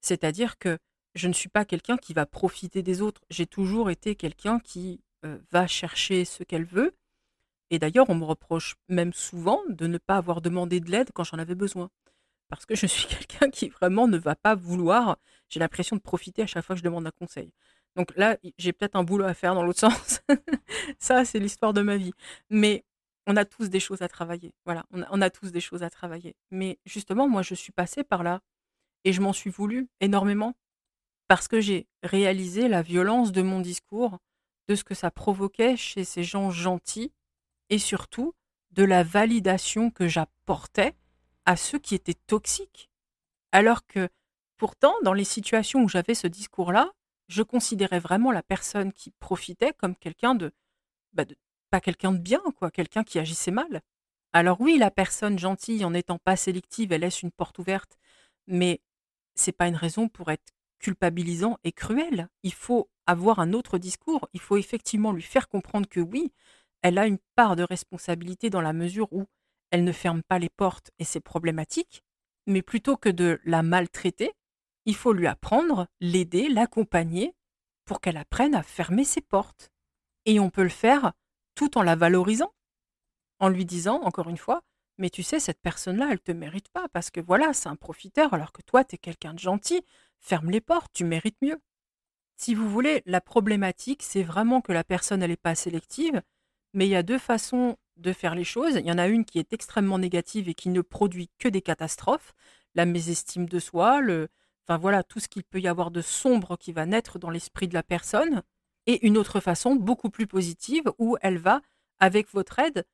C'est-à-dire 0.00 0.58
que 0.58 0.78
je 1.14 1.28
ne 1.28 1.32
suis 1.32 1.48
pas 1.48 1.64
quelqu'un 1.64 1.96
qui 1.96 2.14
va 2.14 2.26
profiter 2.26 2.82
des 2.82 3.02
autres. 3.02 3.22
J'ai 3.30 3.46
toujours 3.46 3.90
été 3.90 4.14
quelqu'un 4.14 4.60
qui 4.60 5.00
va 5.50 5.66
chercher 5.66 6.24
ce 6.24 6.44
qu'elle 6.44 6.64
veut. 6.64 6.94
Et 7.70 7.78
d'ailleurs, 7.78 8.10
on 8.10 8.14
me 8.14 8.24
reproche 8.24 8.76
même 8.88 9.12
souvent 9.12 9.60
de 9.68 9.86
ne 9.86 9.98
pas 9.98 10.16
avoir 10.16 10.40
demandé 10.40 10.80
de 10.80 10.90
l'aide 10.90 11.10
quand 11.14 11.24
j'en 11.24 11.38
avais 11.38 11.54
besoin. 11.54 11.90
Parce 12.48 12.66
que 12.66 12.74
je 12.74 12.86
suis 12.86 13.06
quelqu'un 13.08 13.50
qui 13.50 13.68
vraiment 13.68 14.08
ne 14.08 14.18
va 14.18 14.34
pas 14.34 14.54
vouloir. 14.54 15.18
J'ai 15.48 15.60
l'impression 15.60 15.96
de 15.96 16.02
profiter 16.02 16.42
à 16.42 16.46
chaque 16.46 16.64
fois 16.64 16.74
que 16.74 16.80
je 16.80 16.84
demande 16.84 17.06
un 17.06 17.12
conseil. 17.12 17.52
Donc 17.96 18.14
là, 18.16 18.36
j'ai 18.58 18.72
peut-être 18.72 18.96
un 18.96 19.04
boulot 19.04 19.24
à 19.24 19.34
faire 19.34 19.54
dans 19.54 19.62
l'autre 19.62 19.80
sens. 19.90 20.20
ça, 20.98 21.24
c'est 21.24 21.38
l'histoire 21.38 21.72
de 21.72 21.82
ma 21.82 21.96
vie. 21.96 22.12
Mais 22.50 22.84
on 23.26 23.36
a 23.36 23.44
tous 23.44 23.70
des 23.70 23.80
choses 23.80 24.02
à 24.02 24.08
travailler. 24.08 24.52
Voilà, 24.64 24.84
on 24.90 25.22
a, 25.22 25.30
tous 25.30 25.52
des 25.52 25.60
choses 25.60 25.82
à 25.82 25.90
travailler. 25.90 26.34
Mais 26.50 26.78
justement, 26.84 27.28
moi, 27.28 27.42
je 27.42 27.54
suis 27.54 27.72
passée 27.72 28.02
par 28.02 28.22
là 28.22 28.40
et 29.04 29.12
je 29.12 29.20
m'en 29.20 29.32
suis 29.32 29.50
voulu 29.50 29.88
énormément 30.00 30.54
parce 31.28 31.46
que 31.46 31.60
j'ai 31.60 31.86
réalisé 32.02 32.68
la 32.68 32.82
violence 32.82 33.30
de 33.32 33.42
mon 33.42 33.60
discours, 33.60 34.18
de 34.68 34.74
ce 34.74 34.84
que 34.84 34.94
ça 34.94 35.10
provoquait 35.10 35.76
chez 35.76 36.04
ces 36.04 36.24
gens 36.24 36.50
gentils 36.50 37.12
et 37.68 37.78
surtout 37.78 38.34
de 38.72 38.84
la 38.84 39.02
validation 39.02 39.90
que 39.90 40.08
j'apportais 40.08 40.94
à 41.44 41.56
ceux 41.56 41.78
qui 41.78 41.94
étaient 41.94 42.14
toxiques. 42.14 42.90
Alors 43.52 43.86
que 43.86 44.08
pourtant, 44.56 44.94
dans 45.02 45.12
les 45.12 45.24
situations 45.24 45.82
où 45.82 45.88
j'avais 45.88 46.14
ce 46.14 46.26
discours-là, 46.26 46.92
je 47.28 47.42
considérais 47.42 48.00
vraiment 48.00 48.32
la 48.32 48.42
personne 48.42 48.92
qui 48.92 49.12
profitait 49.12 49.72
comme 49.72 49.96
quelqu'un 49.96 50.34
de, 50.34 50.52
bah, 51.12 51.24
pas 51.70 51.80
quelqu'un 51.80 52.12
de 52.12 52.18
bien, 52.18 52.42
quoi, 52.56 52.70
quelqu'un 52.70 53.04
qui 53.04 53.18
agissait 53.18 53.52
mal. 53.52 53.82
Alors 54.32 54.60
oui, 54.60 54.78
la 54.78 54.90
personne 54.90 55.38
gentille, 55.38 55.84
en 55.84 55.90
n'étant 55.90 56.18
pas 56.18 56.36
sélective, 56.36 56.92
elle 56.92 57.00
laisse 57.02 57.22
une 57.22 57.32
porte 57.32 57.58
ouverte, 57.58 57.98
mais 58.46 58.80
c'est 59.40 59.52
pas 59.52 59.68
une 59.68 59.76
raison 59.76 60.08
pour 60.08 60.30
être 60.30 60.52
culpabilisant 60.78 61.58
et 61.64 61.72
cruel. 61.72 62.28
Il 62.42 62.52
faut 62.52 62.90
avoir 63.06 63.38
un 63.38 63.52
autre 63.52 63.78
discours. 63.78 64.28
Il 64.32 64.40
faut 64.40 64.56
effectivement 64.56 65.12
lui 65.12 65.22
faire 65.22 65.48
comprendre 65.48 65.88
que 65.88 66.00
oui, 66.00 66.32
elle 66.82 66.98
a 66.98 67.06
une 67.06 67.18
part 67.34 67.56
de 67.56 67.62
responsabilité 67.62 68.50
dans 68.50 68.60
la 68.60 68.72
mesure 68.72 69.12
où 69.12 69.26
elle 69.70 69.84
ne 69.84 69.92
ferme 69.92 70.22
pas 70.22 70.38
les 70.38 70.48
portes 70.48 70.90
et 70.98 71.04
c'est 71.04 71.20
problématique, 71.20 72.02
mais 72.46 72.62
plutôt 72.62 72.96
que 72.96 73.08
de 73.08 73.40
la 73.44 73.62
maltraiter, 73.62 74.32
il 74.86 74.96
faut 74.96 75.12
lui 75.12 75.26
apprendre, 75.26 75.86
l'aider, 76.00 76.48
l'accompagner 76.48 77.34
pour 77.84 78.00
qu'elle 78.00 78.16
apprenne 78.16 78.54
à 78.54 78.62
fermer 78.62 79.04
ses 79.04 79.20
portes. 79.20 79.70
Et 80.26 80.40
on 80.40 80.50
peut 80.50 80.62
le 80.62 80.68
faire 80.68 81.12
tout 81.54 81.78
en 81.78 81.82
la 81.82 81.96
valorisant, 81.96 82.52
en 83.38 83.48
lui 83.48 83.64
disant, 83.64 84.00
encore 84.02 84.28
une 84.28 84.36
fois, 84.36 84.62
mais 85.00 85.10
tu 85.10 85.22
sais, 85.22 85.40
cette 85.40 85.60
personne-là, 85.60 86.06
elle 86.06 86.12
ne 86.12 86.16
te 86.18 86.32
mérite 86.32 86.68
pas, 86.68 86.88
parce 86.92 87.10
que 87.10 87.20
voilà, 87.20 87.52
c'est 87.52 87.68
un 87.68 87.76
profiteur, 87.76 88.34
alors 88.34 88.52
que 88.52 88.62
toi, 88.62 88.84
tu 88.84 88.94
es 88.94 88.98
quelqu'un 88.98 89.34
de 89.34 89.38
gentil, 89.38 89.82
ferme 90.20 90.50
les 90.50 90.60
portes, 90.60 90.92
tu 90.92 91.04
mérites 91.04 91.40
mieux. 91.42 91.58
Si 92.36 92.54
vous 92.54 92.68
voulez, 92.70 93.02
la 93.06 93.20
problématique, 93.20 94.02
c'est 94.02 94.22
vraiment 94.22 94.60
que 94.60 94.72
la 94.72 94.84
personne, 94.84 95.22
elle 95.22 95.30
n'est 95.30 95.36
pas 95.36 95.54
sélective, 95.54 96.22
mais 96.74 96.86
il 96.86 96.90
y 96.90 96.96
a 96.96 97.02
deux 97.02 97.18
façons 97.18 97.76
de 97.96 98.12
faire 98.12 98.34
les 98.34 98.44
choses. 98.44 98.76
Il 98.76 98.86
y 98.86 98.92
en 98.92 98.98
a 98.98 99.08
une 99.08 99.24
qui 99.24 99.38
est 99.38 99.52
extrêmement 99.52 99.98
négative 99.98 100.48
et 100.48 100.54
qui 100.54 100.68
ne 100.68 100.80
produit 100.80 101.30
que 101.38 101.48
des 101.48 101.62
catastrophes, 101.62 102.32
la 102.74 102.86
mésestime 102.86 103.46
de 103.46 103.58
soi, 103.58 104.00
le, 104.00 104.28
enfin 104.66 104.78
voilà, 104.78 105.02
tout 105.02 105.20
ce 105.20 105.28
qu'il 105.28 105.44
peut 105.44 105.60
y 105.60 105.68
avoir 105.68 105.90
de 105.90 106.02
sombre 106.02 106.56
qui 106.56 106.72
va 106.72 106.86
naître 106.86 107.18
dans 107.18 107.30
l'esprit 107.30 107.68
de 107.68 107.74
la 107.74 107.82
personne, 107.82 108.42
et 108.86 109.06
une 109.06 109.18
autre 109.18 109.40
façon 109.40 109.76
beaucoup 109.76 110.10
plus 110.10 110.26
positive 110.26 110.84
où 110.98 111.16
elle 111.20 111.38
va, 111.38 111.60
avec 111.98 112.28
votre 112.32 112.58
aide, 112.58 112.86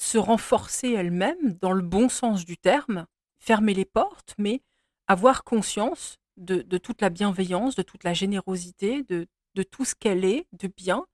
se 0.00 0.16
renforcer 0.16 0.92
elle-même 0.92 1.52
dans 1.60 1.72
le 1.72 1.82
bon 1.82 2.08
sens 2.08 2.46
du 2.46 2.56
terme, 2.56 3.06
fermer 3.38 3.74
les 3.74 3.84
portes, 3.84 4.34
mais 4.38 4.62
avoir 5.06 5.44
conscience 5.44 6.16
de, 6.38 6.62
toute 6.78 7.02
la 7.02 7.10
bienveillance, 7.10 7.74
de 7.74 7.82
toute 7.82 8.04
la 8.04 8.14
générosité, 8.14 9.02
de, 9.02 9.26
de 9.54 9.62
tout 9.62 9.84
ce 9.84 9.94
qu'elle 9.94 10.24
est 10.24 10.46
de 10.52 10.68
bien, 10.68 11.04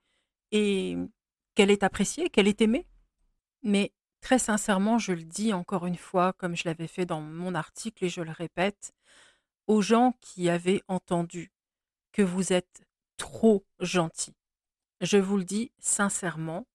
et 0.52 0.96
qu'elle 1.56 1.72
est 1.72 1.82
appréciée, 1.82 2.30
qu'elle 2.30 2.46
est 2.46 2.60
aimée. 2.60 2.86
Mais 3.64 3.92
très 4.20 4.38
sincèrement, 4.38 5.00
je 5.00 5.12
le 5.12 5.24
dis 5.24 5.52
encore 5.52 5.86
une 5.86 5.96
fois, 5.96 6.32
comme 6.34 6.54
je 6.54 6.62
l'avais 6.64 6.86
fait 6.86 7.06
dans 7.06 7.20
mon 7.20 7.56
article 7.56 8.04
et 8.04 8.08
je 8.08 8.20
le 8.20 8.30
répète, 8.30 8.92
aux 9.66 9.82
gens 9.82 10.14
qui 10.20 10.48
avaient 10.48 10.82
entendu 10.86 11.50
que 12.12 12.22
vous 12.22 12.52
êtes 12.52 12.82
trop 13.16 13.66
gentil. 13.80 14.34
Je 15.00 15.18
vous 15.18 15.38
le 15.38 15.44
dis 15.44 15.72
sincèrement, 15.80 16.68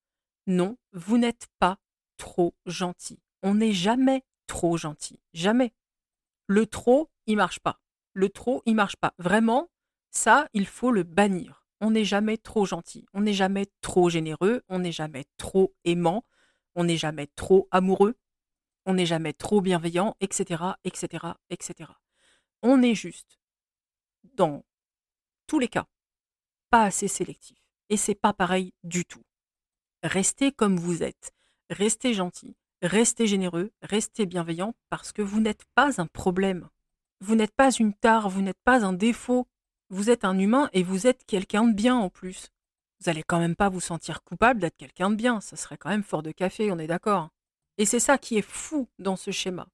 non, 0.46 0.78
vous 0.92 1.18
n'êtes 1.18 1.48
pas 1.58 1.78
trop 2.22 2.54
gentil. 2.68 3.20
On 3.42 3.56
n'est 3.56 3.74
jamais 3.74 4.24
trop 4.46 4.78
gentil. 4.78 5.20
Jamais. 5.34 5.74
Le 6.46 6.68
trop, 6.68 7.10
il 7.26 7.36
marche 7.36 7.60
pas. 7.60 7.82
Le 8.14 8.30
trop, 8.30 8.62
il 8.68 8.76
marche 8.76 8.96
pas. 8.96 9.16
Vraiment, 9.18 9.72
ça, 10.12 10.48
il 10.54 10.68
faut 10.68 10.92
le 10.92 11.02
bannir. 11.02 11.66
On 11.80 11.90
n'est 11.90 12.06
jamais 12.06 12.38
trop 12.38 12.64
gentil. 12.64 13.08
On 13.14 13.22
n'est 13.22 13.34
jamais 13.34 13.66
trop 13.82 14.08
généreux. 14.08 14.62
On 14.70 14.78
n'est 14.78 14.92
jamais 14.92 15.26
trop 15.38 15.74
aimant. 15.84 16.24
On 16.76 16.84
n'est 16.84 16.98
jamais 16.98 17.26
trop 17.26 17.68
amoureux. 17.72 18.16
On 18.86 18.94
n'est 18.94 19.08
jamais 19.08 19.34
trop 19.34 19.60
bienveillant, 19.60 20.16
etc., 20.20 20.64
etc., 20.84 21.26
etc. 21.50 21.90
On 22.62 22.84
est 22.84 22.96
juste, 22.96 23.40
dans 24.36 24.64
tous 25.48 25.58
les 25.58 25.68
cas, 25.68 25.88
pas 26.70 26.84
assez 26.84 27.08
sélectif. 27.08 27.58
Et 27.90 27.98
c'est 27.98 28.16
pas 28.16 28.34
pareil 28.34 28.74
du 28.84 29.06
tout. 29.06 29.24
Restez 30.04 30.52
comme 30.52 30.78
vous 30.78 31.02
êtes. 31.02 31.34
Restez 31.72 32.14
gentil. 32.14 32.58
Restez 32.82 33.28
généreux. 33.28 33.72
Restez 33.82 34.26
bienveillant 34.26 34.76
parce 34.90 35.14
que 35.14 35.22
vous 35.22 35.40
n'êtes 35.40 35.64
pas 35.74 36.02
un 36.02 36.06
problème. 36.06 36.68
Vous 37.22 37.36
n'êtes 37.36 37.56
pas 37.56 37.72
une 37.72 37.94
tare. 37.94 38.30
Vous 38.30 38.42
n'êtes 38.42 38.60
pas 38.66 38.84
un 38.84 38.92
défaut. 38.92 39.48
Vous 39.90 40.10
êtes 40.10 40.26
un 40.26 40.38
humain 40.38 40.70
et 40.74 40.84
vous 40.84 41.08
êtes 41.08 41.24
quelqu'un 41.26 41.64
de 41.64 41.74
bien 41.74 41.96
en 41.96 42.10
plus. 42.10 42.50
Vous 43.00 43.10
allez 43.10 43.24
quand 43.24 43.40
même 43.40 43.56
pas 43.56 43.70
vous 43.70 43.80
sentir 43.80 44.22
coupable 44.22 44.60
d'être 44.60 44.76
quelqu'un 44.76 45.10
de 45.10 45.16
bien. 45.16 45.40
Ça 45.40 45.56
serait 45.56 45.78
quand 45.78 45.90
même 45.90 46.04
fort 46.04 46.24
de 46.24 46.32
café, 46.32 46.74
on 46.74 46.78
est 46.78 46.88
d'accord. 46.88 47.30
Et 47.78 47.86
c'est 47.86 48.02
ça 48.02 48.18
qui 48.18 48.38
est 48.38 48.46
fou 48.46 48.90
dans 49.00 49.16
ce 49.16 49.32
schéma. 49.32 49.68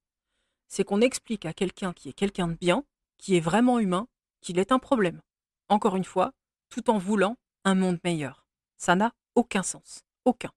C'est 0.67 0.83
qu'on 0.83 1.01
explique 1.01 1.47
à 1.47 1.53
quelqu'un 1.53 1.93
qui 1.93 2.09
est 2.09 2.13
quelqu'un 2.13 2.47
de 2.47 2.53
bien, 2.53 2.83
qui 3.17 3.35
est 3.35 3.41
vraiment 3.41 3.79
humain, 3.79 4.07
qu'il 4.41 4.59
est 4.59 4.71
un 4.71 4.79
problème. 4.79 5.21
Encore 5.67 5.95
une 5.95 6.03
fois, 6.03 6.31
tout 6.69 6.91
en 6.91 6.99
voulant 6.99 7.37
un 7.65 7.73
monde 7.73 7.99
meilleur. 8.03 8.45
Ça 8.77 8.95
n'a 8.95 9.13
aucun 9.33 9.63
sens. 9.63 10.03
Aucun. 10.25 10.51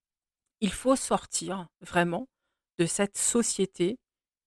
Il 0.61 0.73
faut 0.73 0.97
sortir 0.97 1.69
vraiment 1.81 2.29
de 2.79 2.87
cette 2.87 3.17
société 3.17 3.99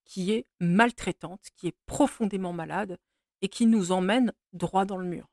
qui 0.06 0.32
est 0.32 0.46
maltraitante, 0.60 1.48
qui 1.56 1.68
est 1.68 1.76
profondément 1.86 2.54
malade 2.54 2.98
et 3.42 3.50
qui 3.50 3.66
nous 3.66 3.92
emmène 3.92 4.34
droit 4.52 4.86
dans 4.86 4.98
le 4.98 5.08
mur. 5.08 5.30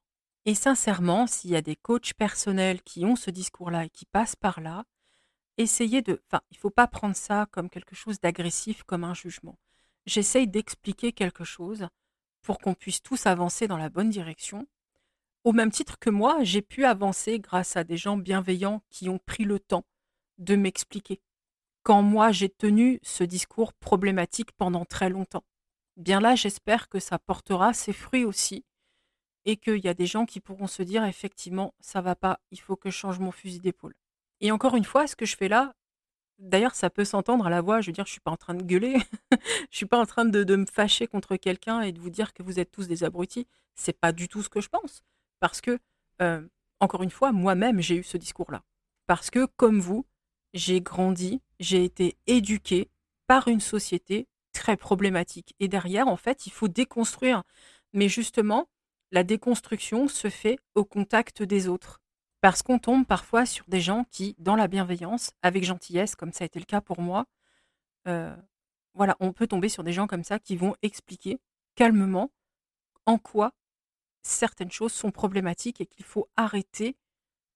Et 0.46 0.54
sincèrement, 0.54 1.26
s'il 1.26 1.50
y 1.50 1.56
a 1.56 1.62
des 1.62 1.76
coachs 1.76 2.14
personnels 2.14 2.82
qui 2.82 3.04
ont 3.04 3.16
ce 3.16 3.30
discours-là 3.30 3.86
et 3.86 3.90
qui 3.90 4.06
passent 4.06 4.36
par 4.36 4.60
là, 4.60 4.84
essayez 5.58 6.02
de... 6.02 6.22
Enfin, 6.26 6.40
il 6.50 6.56
ne 6.56 6.60
faut 6.60 6.70
pas 6.70 6.86
prendre 6.86 7.16
ça 7.16 7.46
comme 7.50 7.68
quelque 7.68 7.94
chose 7.94 8.20
d'agressif, 8.20 8.82
comme 8.84 9.04
un 9.04 9.14
jugement. 9.14 9.58
J'essaye 10.06 10.48
d'expliquer 10.48 11.12
quelque 11.12 11.44
chose 11.44 11.88
pour 12.42 12.58
qu'on 12.58 12.74
puisse 12.74 13.02
tous 13.02 13.26
avancer 13.26 13.68
dans 13.68 13.76
la 13.76 13.90
bonne 13.90 14.08
direction 14.08 14.66
au 15.44 15.52
même 15.52 15.70
titre 15.70 15.98
que 15.98 16.10
moi, 16.10 16.42
j'ai 16.42 16.60
pu 16.60 16.84
avancer 16.84 17.38
grâce 17.38 17.76
à 17.76 17.84
des 17.84 17.96
gens 17.96 18.18
bienveillants 18.18 18.82
qui 18.90 19.08
ont 19.08 19.18
pris 19.18 19.44
le 19.44 19.58
temps 19.58 19.86
de 20.40 20.56
m'expliquer. 20.56 21.20
Quand 21.84 22.02
moi 22.02 22.32
j'ai 22.32 22.48
tenu 22.48 22.98
ce 23.02 23.22
discours 23.24 23.72
problématique 23.72 24.52
pendant 24.52 24.84
très 24.84 25.08
longtemps. 25.08 25.44
Bien 25.96 26.20
là, 26.20 26.34
j'espère 26.34 26.88
que 26.88 26.98
ça 26.98 27.18
portera 27.18 27.72
ses 27.72 27.92
fruits 27.92 28.24
aussi 28.24 28.64
et 29.44 29.56
qu'il 29.56 29.78
y 29.78 29.88
a 29.88 29.94
des 29.94 30.06
gens 30.06 30.26
qui 30.26 30.40
pourront 30.40 30.66
se 30.66 30.82
dire 30.82 31.04
effectivement, 31.04 31.74
ça 31.80 32.00
va 32.00 32.14
pas, 32.14 32.40
il 32.50 32.60
faut 32.60 32.76
que 32.76 32.90
je 32.90 32.96
change 32.96 33.18
mon 33.18 33.30
fusil 33.30 33.60
d'épaule. 33.60 33.94
Et 34.40 34.50
encore 34.50 34.76
une 34.76 34.84
fois, 34.84 35.06
ce 35.06 35.16
que 35.16 35.26
je 35.26 35.36
fais 35.36 35.48
là, 35.48 35.74
d'ailleurs, 36.38 36.74
ça 36.74 36.90
peut 36.90 37.04
s'entendre 37.04 37.46
à 37.46 37.50
la 37.50 37.60
voix, 37.60 37.80
je 37.80 37.86
veux 37.86 37.92
dire, 37.92 38.06
je 38.06 38.12
suis 38.12 38.20
pas 38.20 38.30
en 38.30 38.36
train 38.36 38.54
de 38.54 38.62
gueuler, 38.62 38.96
je 39.70 39.76
suis 39.76 39.86
pas 39.86 39.98
en 39.98 40.06
train 40.06 40.24
de, 40.24 40.56
me 40.56 40.66
fâcher 40.66 41.06
contre 41.06 41.36
quelqu'un 41.36 41.82
et 41.82 41.92
de 41.92 42.00
vous 42.00 42.10
dire 42.10 42.32
que 42.32 42.42
vous 42.42 42.58
êtes 42.58 42.70
tous 42.70 42.88
des 42.88 43.04
abrutis. 43.04 43.46
C'est 43.74 43.98
pas 43.98 44.12
du 44.12 44.28
tout 44.28 44.42
ce 44.42 44.48
que 44.48 44.60
je 44.60 44.68
pense. 44.68 45.02
Parce 45.38 45.60
que, 45.60 45.78
euh, 46.20 46.46
encore 46.80 47.02
une 47.02 47.10
fois, 47.10 47.32
moi-même, 47.32 47.80
j'ai 47.80 47.96
eu 47.96 48.02
ce 48.02 48.16
discours-là. 48.16 48.62
Parce 49.06 49.30
que, 49.30 49.46
comme 49.56 49.80
vous, 49.80 50.06
j'ai 50.54 50.80
grandi, 50.80 51.40
j'ai 51.58 51.84
été 51.84 52.16
éduqué 52.26 52.88
par 53.26 53.48
une 53.48 53.60
société 53.60 54.26
très 54.52 54.76
problématique. 54.76 55.54
Et 55.60 55.68
derrière, 55.68 56.08
en 56.08 56.16
fait, 56.16 56.46
il 56.46 56.52
faut 56.52 56.68
déconstruire. 56.68 57.42
Mais 57.92 58.08
justement, 58.08 58.68
la 59.12 59.24
déconstruction 59.24 60.08
se 60.08 60.28
fait 60.28 60.58
au 60.74 60.84
contact 60.84 61.42
des 61.42 61.68
autres. 61.68 62.00
Parce 62.40 62.62
qu'on 62.62 62.78
tombe 62.78 63.06
parfois 63.06 63.44
sur 63.46 63.64
des 63.68 63.80
gens 63.80 64.04
qui, 64.10 64.34
dans 64.38 64.56
la 64.56 64.66
bienveillance, 64.66 65.32
avec 65.42 65.64
gentillesse, 65.64 66.16
comme 66.16 66.32
ça 66.32 66.44
a 66.44 66.46
été 66.46 66.58
le 66.58 66.64
cas 66.64 66.80
pour 66.80 67.00
moi, 67.00 67.26
euh, 68.08 68.34
voilà, 68.94 69.16
on 69.20 69.32
peut 69.32 69.46
tomber 69.46 69.68
sur 69.68 69.84
des 69.84 69.92
gens 69.92 70.06
comme 70.06 70.24
ça 70.24 70.38
qui 70.38 70.56
vont 70.56 70.74
expliquer 70.82 71.38
calmement 71.74 72.30
en 73.06 73.18
quoi 73.18 73.52
certaines 74.22 74.70
choses 74.70 74.92
sont 74.92 75.10
problématiques 75.10 75.80
et 75.80 75.86
qu'il 75.86 76.04
faut 76.04 76.28
arrêter 76.36 76.96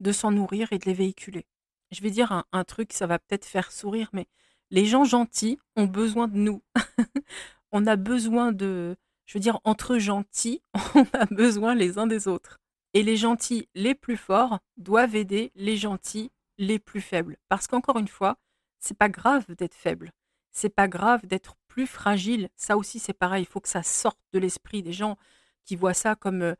de 0.01 0.13
s'en 0.13 0.31
nourrir 0.31 0.73
et 0.73 0.79
de 0.79 0.85
les 0.87 0.95
véhiculer. 0.95 1.47
Je 1.95 2.03
vais 2.03 2.11
dire 2.11 2.45
un, 2.51 2.65
truc, 2.65 2.93
ça 2.93 3.07
va 3.07 3.21
peut-être 3.21 3.45
faire 3.45 3.71
sourire, 3.71 4.09
mais 4.13 4.27
les 4.71 4.85
gens 4.85 5.05
gentils 5.05 5.61
ont 5.77 5.87
besoin 5.87 6.27
de 6.27 6.37
nous. 6.37 6.61
on 7.73 7.87
a 7.87 7.95
besoin 7.95 8.51
de, 8.51 8.97
je 9.27 9.39
veux 9.39 9.41
dire, 9.41 9.61
entre 9.63 9.99
gentils, 9.99 10.61
on 10.97 11.07
a 11.13 11.27
besoin 11.27 11.77
les 11.77 11.97
uns 11.97 12.09
des 12.09 12.27
autres. 12.27 12.59
Et 12.95 13.05
les 13.05 13.17
gentils 13.17 13.69
les 13.77 13.95
plus 13.95 14.17
forts 14.17 14.59
doivent 14.77 15.15
aider 15.15 15.53
les 15.55 15.77
gentils 15.77 16.33
les 16.59 16.81
plus 16.81 17.01
faibles. 17.01 17.37
Parce 17.49 17.69
qu'encore 17.69 17.99
une 18.01 18.09
fois, 18.09 18.39
c'est 18.81 18.99
pas 18.99 19.09
grave 19.09 19.45
d'être 19.55 19.75
faible. 19.75 20.11
C'est 20.51 20.75
pas 20.75 20.89
grave 20.89 21.25
d'être 21.27 21.55
plus 21.69 21.87
fragile. 21.87 22.49
Ça 22.57 22.77
aussi, 22.77 22.99
c'est 22.99 23.13
pareil. 23.13 23.45
Il 23.45 23.49
faut 23.49 23.61
que 23.61 23.69
ça 23.69 23.85
sorte 23.85 24.19
de 24.33 24.41
l'esprit 24.41 24.83
des 24.83 24.93
gens 24.93 25.17
qui 25.65 25.77
voient 25.77 25.95
ça 25.95 26.17
comme 26.17 26.57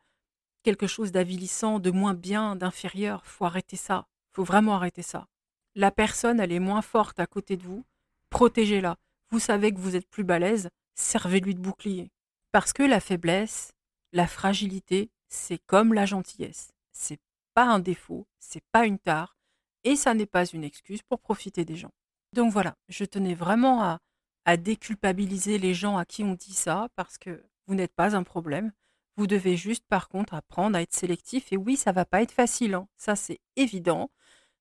quelque 0.63 0.87
chose 0.87 1.11
d'avilissant, 1.11 1.79
de 1.79 1.91
moins 1.91 2.13
bien, 2.13 2.55
d'inférieur. 2.55 3.25
Faut 3.25 3.45
arrêter 3.45 3.75
ça. 3.75 4.07
Faut 4.35 4.43
vraiment 4.43 4.75
arrêter 4.75 5.01
ça. 5.01 5.27
La 5.75 5.91
personne, 5.91 6.41
elle 6.41 6.51
est 6.51 6.59
moins 6.59 6.81
forte 6.81 7.21
à 7.21 7.25
côté 7.25 7.55
de 7.55 7.63
vous. 7.63 7.85
Protégez-la. 8.29 8.97
Vous 9.29 9.39
savez 9.39 9.73
que 9.73 9.79
vous 9.79 9.95
êtes 9.95 10.09
plus 10.09 10.25
balèze. 10.25 10.69
Servez-lui 10.93 11.55
de 11.55 11.61
bouclier. 11.61 12.11
Parce 12.51 12.73
que 12.73 12.83
la 12.83 12.99
faiblesse, 12.99 13.71
la 14.11 14.27
fragilité, 14.27 15.09
c'est 15.29 15.59
comme 15.67 15.93
la 15.93 16.05
gentillesse. 16.05 16.73
C'est 16.91 17.19
pas 17.53 17.65
un 17.65 17.79
défaut, 17.79 18.27
c'est 18.39 18.63
pas 18.73 18.85
une 18.85 18.99
tare, 18.99 19.37
et 19.85 19.95
ça 19.95 20.13
n'est 20.13 20.25
pas 20.25 20.45
une 20.45 20.65
excuse 20.65 21.01
pour 21.01 21.21
profiter 21.21 21.63
des 21.63 21.77
gens. 21.77 21.91
Donc 22.33 22.51
voilà, 22.51 22.75
je 22.89 23.05
tenais 23.05 23.35
vraiment 23.35 23.83
à, 23.83 23.99
à 24.43 24.57
déculpabiliser 24.57 25.57
les 25.59 25.73
gens 25.73 25.97
à 25.97 26.03
qui 26.03 26.25
on 26.25 26.33
dit 26.33 26.53
ça, 26.53 26.89
parce 26.95 27.17
que 27.17 27.41
vous 27.67 27.75
n'êtes 27.75 27.93
pas 27.93 28.17
un 28.17 28.23
problème. 28.23 28.73
Vous 29.17 29.27
devez 29.27 29.55
juste, 29.55 29.85
par 29.87 30.09
contre, 30.09 30.33
apprendre 30.33 30.77
à 30.77 30.81
être 30.81 30.93
sélectif. 30.93 31.53
Et 31.53 31.57
oui, 31.57 31.77
ça 31.77 31.93
va 31.93 32.03
pas 32.03 32.21
être 32.21 32.33
facile, 32.33 32.73
hein. 32.73 32.87
ça 32.97 33.15
c'est 33.15 33.39
évident. 33.55 34.09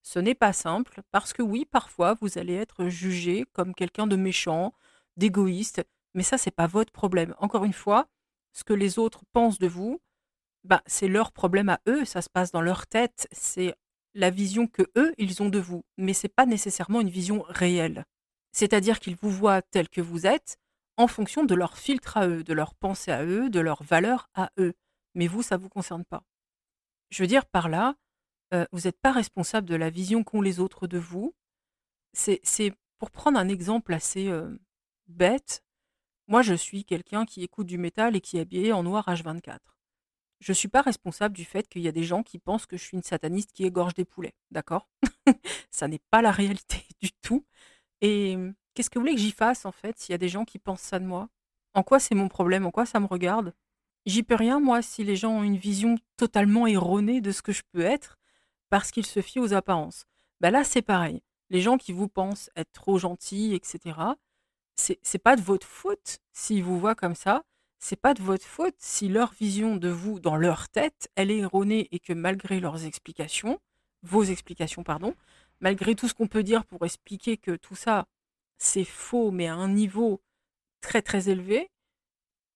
Ce 0.04 0.18
n'est 0.18 0.34
pas 0.34 0.52
simple 0.52 1.00
parce 1.10 1.32
que 1.32 1.42
oui, 1.42 1.64
parfois 1.64 2.14
vous 2.20 2.36
allez 2.36 2.54
être 2.54 2.88
jugé 2.88 3.46
comme 3.54 3.74
quelqu'un 3.74 4.06
de 4.06 4.16
méchant, 4.16 4.74
d'égoïste, 5.16 5.82
mais 6.12 6.22
ça 6.22 6.36
c'est 6.36 6.50
pas 6.50 6.66
votre 6.66 6.92
problème. 6.92 7.34
Encore 7.38 7.64
une 7.64 7.72
fois, 7.72 8.06
ce 8.52 8.64
que 8.64 8.74
les 8.74 8.98
autres 8.98 9.24
pensent 9.32 9.58
de 9.58 9.66
vous, 9.66 10.02
bah, 10.62 10.82
c'est 10.86 11.08
leur 11.08 11.32
problème 11.32 11.70
à 11.70 11.80
eux, 11.88 12.04
ça 12.04 12.20
se 12.20 12.28
passe 12.28 12.52
dans 12.52 12.60
leur 12.60 12.86
tête, 12.86 13.26
c'est 13.32 13.74
la 14.12 14.28
vision 14.28 14.66
que 14.66 14.82
eux 14.96 15.14
ils 15.16 15.42
ont 15.42 15.48
de 15.48 15.58
vous, 15.58 15.84
mais 15.96 16.12
c'est 16.12 16.28
pas 16.28 16.44
nécessairement 16.44 17.00
une 17.00 17.08
vision 17.08 17.42
réelle. 17.48 18.04
C'est-à-dire 18.52 19.00
qu'ils 19.00 19.16
vous 19.16 19.30
voient 19.30 19.62
tel 19.62 19.88
que 19.88 20.02
vous 20.02 20.26
êtes 20.26 20.58
en 20.98 21.08
fonction 21.08 21.44
de 21.44 21.54
leur 21.54 21.78
filtre 21.78 22.18
à 22.18 22.28
eux, 22.28 22.44
de 22.44 22.52
leur 22.52 22.74
pensée 22.74 23.10
à 23.10 23.24
eux, 23.24 23.48
de 23.48 23.60
leur 23.60 23.82
valeur 23.82 24.28
à 24.34 24.50
eux. 24.58 24.74
Mais 25.14 25.28
vous, 25.28 25.42
ça 25.42 25.56
vous 25.56 25.70
concerne 25.70 26.04
pas. 26.04 26.24
Je 27.08 27.22
veux 27.22 27.26
dire 27.26 27.46
par 27.46 27.70
là, 27.70 27.96
vous 28.72 28.80
n'êtes 28.84 29.00
pas 29.00 29.12
responsable 29.12 29.68
de 29.68 29.74
la 29.74 29.90
vision 29.90 30.24
qu'ont 30.24 30.40
les 30.40 30.60
autres 30.60 30.86
de 30.86 30.98
vous. 30.98 31.34
C'est 32.12 32.72
pour 32.98 33.10
prendre 33.10 33.38
un 33.38 33.48
exemple 33.48 33.92
assez 33.92 34.30
bête. 35.08 35.64
Moi, 36.28 36.42
je 36.42 36.54
suis 36.54 36.84
quelqu'un 36.84 37.24
qui 37.24 37.42
écoute 37.42 37.66
du 37.66 37.78
métal 37.78 38.16
et 38.16 38.20
qui 38.20 38.38
est 38.38 38.40
habillé 38.40 38.72
en 38.72 38.82
noir 38.82 39.08
H24. 39.08 39.58
Je 40.40 40.52
ne 40.52 40.54
suis 40.54 40.68
pas 40.68 40.82
responsable 40.82 41.34
du 41.34 41.44
fait 41.44 41.68
qu'il 41.68 41.82
y 41.82 41.88
a 41.88 41.92
des 41.92 42.04
gens 42.04 42.22
qui 42.22 42.38
pensent 42.38 42.66
que 42.66 42.76
je 42.76 42.82
suis 42.82 42.96
une 42.96 43.02
sataniste 43.02 43.52
qui 43.52 43.64
égorge 43.64 43.94
des 43.94 44.04
poulets, 44.04 44.34
d'accord? 44.50 44.88
Ça 45.70 45.88
n'est 45.88 46.02
pas 46.10 46.22
la 46.22 46.30
réalité 46.30 46.84
du 47.00 47.12
tout. 47.22 47.46
Et 48.00 48.36
qu'est-ce 48.74 48.90
que 48.90 48.98
vous 48.98 49.04
voulez 49.04 49.14
que 49.14 49.20
j'y 49.20 49.32
fasse 49.32 49.64
en 49.64 49.72
fait 49.72 49.98
s'il 49.98 50.12
y 50.12 50.14
a 50.14 50.18
des 50.18 50.28
gens 50.28 50.44
qui 50.44 50.58
pensent 50.58 50.82
ça 50.82 50.98
de 50.98 51.06
moi? 51.06 51.28
En 51.72 51.82
quoi 51.82 51.98
c'est 51.98 52.14
mon 52.14 52.28
problème? 52.28 52.66
En 52.66 52.70
quoi 52.70 52.86
ça 52.86 53.00
me 53.00 53.06
regarde? 53.06 53.54
J'y 54.06 54.22
peux 54.22 54.34
rien 54.34 54.60
moi 54.60 54.82
si 54.82 55.02
les 55.02 55.16
gens 55.16 55.32
ont 55.38 55.42
une 55.42 55.56
vision 55.56 55.96
totalement 56.16 56.66
erronée 56.66 57.20
de 57.20 57.32
ce 57.32 57.40
que 57.40 57.52
je 57.52 57.62
peux 57.72 57.80
être 57.80 58.18
parce 58.70 58.90
qu'ils 58.90 59.06
se 59.06 59.20
fient 59.22 59.40
aux 59.40 59.54
apparences. 59.54 60.04
Bah 60.40 60.50
là 60.50 60.64
c'est 60.64 60.82
pareil. 60.82 61.22
Les 61.50 61.60
gens 61.60 61.78
qui 61.78 61.92
vous 61.92 62.08
pensent 62.08 62.50
être 62.56 62.72
trop 62.72 62.98
gentils, 62.98 63.54
etc. 63.54 63.96
C'est 64.76 65.18
pas 65.18 65.36
de 65.36 65.42
votre 65.42 65.66
faute 65.66 66.18
s'ils 66.32 66.64
vous 66.64 66.78
voient 66.78 66.94
comme 66.94 67.14
ça. 67.14 67.44
C'est 67.78 67.96
pas 67.96 68.14
de 68.14 68.22
votre 68.22 68.46
faute 68.46 68.74
si 68.78 69.08
leur 69.08 69.32
vision 69.34 69.76
de 69.76 69.88
vous 69.88 70.18
dans 70.20 70.36
leur 70.36 70.68
tête 70.68 71.08
elle 71.16 71.30
est 71.30 71.38
erronée 71.38 71.88
et 71.92 71.98
que 71.98 72.12
malgré 72.12 72.60
leurs 72.60 72.84
explications, 72.86 73.60
vos 74.02 74.24
explications 74.24 74.82
pardon, 74.82 75.14
malgré 75.60 75.94
tout 75.94 76.08
ce 76.08 76.14
qu'on 76.14 76.28
peut 76.28 76.42
dire 76.42 76.64
pour 76.64 76.84
expliquer 76.84 77.36
que 77.36 77.56
tout 77.56 77.76
ça, 77.76 78.06
c'est 78.58 78.84
faux, 78.84 79.30
mais 79.30 79.48
à 79.48 79.54
un 79.54 79.68
niveau 79.68 80.22
très 80.80 81.02
très 81.02 81.28
élevé, 81.28 81.70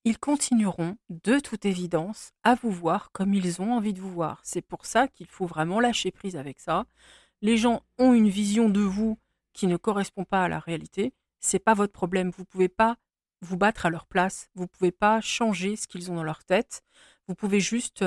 ils 0.04 0.18
continueront, 0.18 0.96
de 1.10 1.38
toute 1.38 1.64
évidence, 1.64 2.32
à 2.44 2.54
vous 2.54 2.70
voir 2.70 3.10
comme 3.12 3.34
ils 3.34 3.60
ont 3.60 3.72
envie 3.72 3.92
de 3.92 4.00
vous 4.00 4.10
voir. 4.10 4.40
C'est 4.42 4.62
pour 4.62 4.86
ça 4.86 5.08
qu'il 5.08 5.26
faut 5.26 5.46
vraiment 5.46 5.80
lâcher 5.80 6.10
prise 6.10 6.36
avec 6.36 6.60
ça. 6.60 6.86
Les 7.42 7.56
gens 7.56 7.82
ont 7.98 8.14
une 8.14 8.28
vision 8.28 8.68
de 8.68 8.80
vous 8.80 9.18
qui 9.52 9.66
ne 9.66 9.76
correspond 9.76 10.24
pas 10.24 10.44
à 10.44 10.48
la 10.48 10.60
réalité. 10.60 11.12
C'est 11.40 11.58
pas 11.58 11.74
votre 11.74 11.92
problème. 11.92 12.30
Vous 12.30 12.44
pouvez 12.44 12.68
pas 12.68 12.96
vous 13.40 13.56
battre 13.56 13.86
à 13.86 13.90
leur 13.90 14.06
place. 14.06 14.48
Vous 14.54 14.66
pouvez 14.66 14.92
pas 14.92 15.20
changer 15.20 15.76
ce 15.76 15.86
qu'ils 15.86 16.10
ont 16.10 16.16
dans 16.16 16.24
leur 16.24 16.44
tête. 16.44 16.82
Vous 17.26 17.34
pouvez 17.34 17.60
juste 17.60 18.04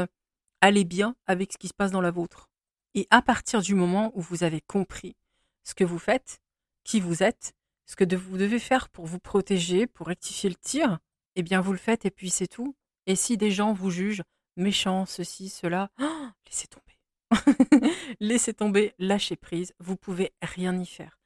aller 0.61 0.83
bien 0.83 1.15
avec 1.27 1.53
ce 1.53 1.57
qui 1.57 1.67
se 1.67 1.73
passe 1.73 1.91
dans 1.91 2.01
la 2.01 2.11
vôtre. 2.11 2.49
Et 2.93 3.07
à 3.09 3.21
partir 3.21 3.61
du 3.61 3.75
moment 3.75 4.11
où 4.15 4.21
vous 4.21 4.43
avez 4.43 4.61
compris 4.61 5.15
ce 5.63 5.73
que 5.73 5.83
vous 5.83 5.99
faites, 5.99 6.41
qui 6.83 6.99
vous 6.99 7.23
êtes, 7.23 7.53
ce 7.85 7.95
que 7.95 8.15
vous 8.15 8.37
devez 8.37 8.59
faire 8.59 8.89
pour 8.89 9.05
vous 9.05 9.19
protéger, 9.19 9.87
pour 9.87 10.07
rectifier 10.07 10.49
le 10.49 10.55
tir, 10.55 10.99
eh 11.35 11.43
bien 11.43 11.61
vous 11.61 11.71
le 11.71 11.77
faites 11.77 12.05
et 12.05 12.11
puis 12.11 12.29
c'est 12.29 12.47
tout. 12.47 12.75
Et 13.07 13.15
si 13.15 13.37
des 13.37 13.51
gens 13.51 13.73
vous 13.73 13.89
jugent 13.89 14.23
méchant, 14.57 15.05
ceci, 15.05 15.49
cela, 15.49 15.89
laissez 16.45 16.67
tomber. 16.67 16.91
laissez 18.19 18.53
tomber, 18.53 18.93
lâchez 18.99 19.35
prise, 19.35 19.73
vous 19.79 19.95
pouvez 19.95 20.33
rien 20.41 20.77
y 20.79 20.85
faire. 20.85 21.19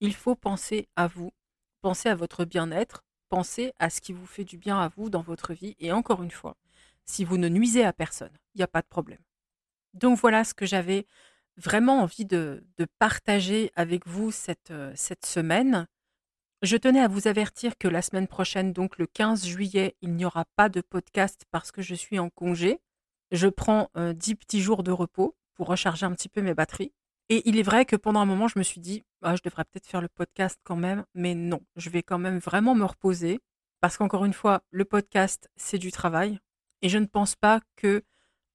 Il 0.00 0.14
faut 0.14 0.34
penser 0.34 0.88
à 0.96 1.06
vous, 1.06 1.32
penser 1.80 2.08
à 2.08 2.14
votre 2.14 2.44
bien-être, 2.44 3.04
penser 3.28 3.72
à 3.78 3.88
ce 3.88 4.00
qui 4.00 4.12
vous 4.12 4.26
fait 4.26 4.44
du 4.44 4.58
bien 4.58 4.78
à 4.78 4.88
vous 4.88 5.08
dans 5.10 5.22
votre 5.22 5.54
vie. 5.54 5.76
Et 5.78 5.92
encore 5.92 6.22
une 6.22 6.30
fois, 6.30 6.56
si 7.04 7.24
vous 7.24 7.38
ne 7.38 7.48
nuisez 7.48 7.84
à 7.84 7.92
personne, 7.92 8.36
il 8.54 8.58
n'y 8.58 8.64
a 8.64 8.68
pas 8.68 8.82
de 8.82 8.88
problème. 8.88 9.22
Donc 9.94 10.18
voilà 10.18 10.44
ce 10.44 10.54
que 10.54 10.66
j'avais 10.66 11.06
vraiment 11.56 12.00
envie 12.00 12.24
de, 12.24 12.64
partager 12.98 13.70
avec 13.74 14.06
vous 14.06 14.30
cette, 14.30 14.70
euh, 14.70 14.92
cette 14.96 15.26
semaine. 15.26 15.86
Je 16.62 16.76
tenais 16.76 17.00
à 17.00 17.08
vous 17.08 17.26
avertir 17.26 17.76
que 17.76 17.88
la 17.88 18.02
semaine 18.02 18.28
prochaine, 18.28 18.72
donc 18.72 18.96
le 18.96 19.08
15 19.08 19.44
juillet, 19.44 19.96
il 20.00 20.14
n'y 20.14 20.24
aura 20.24 20.44
pas 20.54 20.68
de 20.68 20.80
podcast 20.80 21.44
parce 21.50 21.72
que 21.72 21.82
je 21.82 21.96
suis 21.96 22.20
en 22.20 22.30
congé. 22.30 22.80
Je 23.32 23.48
prends 23.48 23.90
euh, 23.96 24.12
dix 24.12 24.34
10 24.34 24.36
petits 24.36 24.60
jours 24.60 24.84
de 24.84 24.92
repos 24.92 25.36
pour 25.54 25.66
recharger 25.66 26.06
un 26.06 26.12
petit 26.12 26.28
peu 26.28 26.40
mes 26.40 26.54
batteries. 26.54 26.92
Et 27.30 27.42
il 27.48 27.58
est 27.58 27.64
vrai 27.64 27.84
que 27.84 27.96
pendant 27.96 28.20
un 28.20 28.26
moment, 28.26 28.46
je 28.46 28.60
me 28.60 28.62
suis 28.62 28.80
dit, 28.80 29.02
ah, 29.22 29.34
je 29.34 29.42
devrais 29.42 29.64
peut-être 29.64 29.88
faire 29.88 30.00
le 30.00 30.08
podcast 30.08 30.60
quand 30.62 30.76
même, 30.76 31.04
mais 31.14 31.34
non, 31.34 31.62
je 31.74 31.90
vais 31.90 32.04
quand 32.04 32.18
même 32.18 32.38
vraiment 32.38 32.76
me 32.76 32.84
reposer 32.84 33.40
parce 33.80 33.96
qu'encore 33.96 34.24
une 34.24 34.32
fois, 34.32 34.62
le 34.70 34.84
podcast, 34.84 35.50
c'est 35.56 35.78
du 35.78 35.90
travail. 35.90 36.38
Et 36.80 36.88
je 36.88 36.98
ne 36.98 37.06
pense 37.06 37.34
pas 37.34 37.60
que 37.74 38.04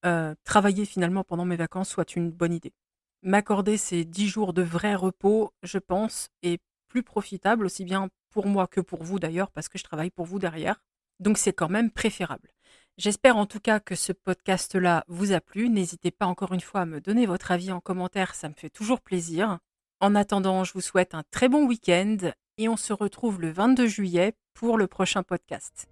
euh, 0.06 0.34
travailler 0.46 0.86
finalement 0.86 1.26
pendant 1.26 1.44
mes 1.44 1.58
vacances 1.58 1.90
soit 1.90 2.16
une 2.16 2.32
bonne 2.32 2.54
idée. 2.54 2.74
M'accorder 3.22 3.76
ces 3.76 4.06
dix 4.06 4.30
jours 4.30 4.54
de 4.54 4.62
vrai 4.62 4.96
repos, 4.96 5.52
je 5.64 5.80
pense, 5.80 6.30
est 6.42 6.62
plus 6.88 7.04
profitable, 7.04 7.66
aussi 7.66 7.86
bien 7.86 8.10
pour 8.32 8.48
moi 8.48 8.68
que 8.68 8.82
pour 8.82 9.04
vous 9.04 9.20
d'ailleurs, 9.20 9.52
parce 9.52 9.70
que 9.70 9.78
je 9.78 9.84
travaille 9.84 10.12
pour 10.12 10.26
vous 10.26 10.40
derrière. 10.40 10.82
Donc 11.20 11.38
c'est 11.38 11.54
quand 11.54 11.70
même 11.70 11.92
préférable. 11.92 12.52
J'espère 12.98 13.38
en 13.38 13.46
tout 13.46 13.60
cas 13.60 13.80
que 13.80 13.96
ce 13.96 14.12
podcast-là 14.12 15.04
vous 15.08 15.32
a 15.32 15.40
plu. 15.40 15.70
N'hésitez 15.70 16.12
pas 16.12 16.26
encore 16.26 16.54
une 16.54 16.62
fois 16.62 16.82
à 16.82 16.86
me 16.86 17.00
donner 17.00 17.26
votre 17.26 17.52
avis 17.52 17.72
en 17.72 17.80
commentaire, 17.80 18.34
ça 18.34 18.50
me 18.50 18.56
fait 18.56 18.70
toujours 18.70 19.02
plaisir. 19.02 19.60
En 20.00 20.16
attendant, 20.16 20.64
je 20.64 20.74
vous 20.74 20.82
souhaite 20.82 21.14
un 21.14 21.24
très 21.32 21.50
bon 21.50 21.66
week-end 21.66 22.18
et 22.58 22.70
on 22.70 22.78
se 22.78 22.94
retrouve 22.94 23.42
le 23.42 23.52
22 23.52 23.88
juillet 23.88 24.34
pour 24.54 24.78
le 24.78 24.88
prochain 24.88 25.24
podcast. 25.24 25.88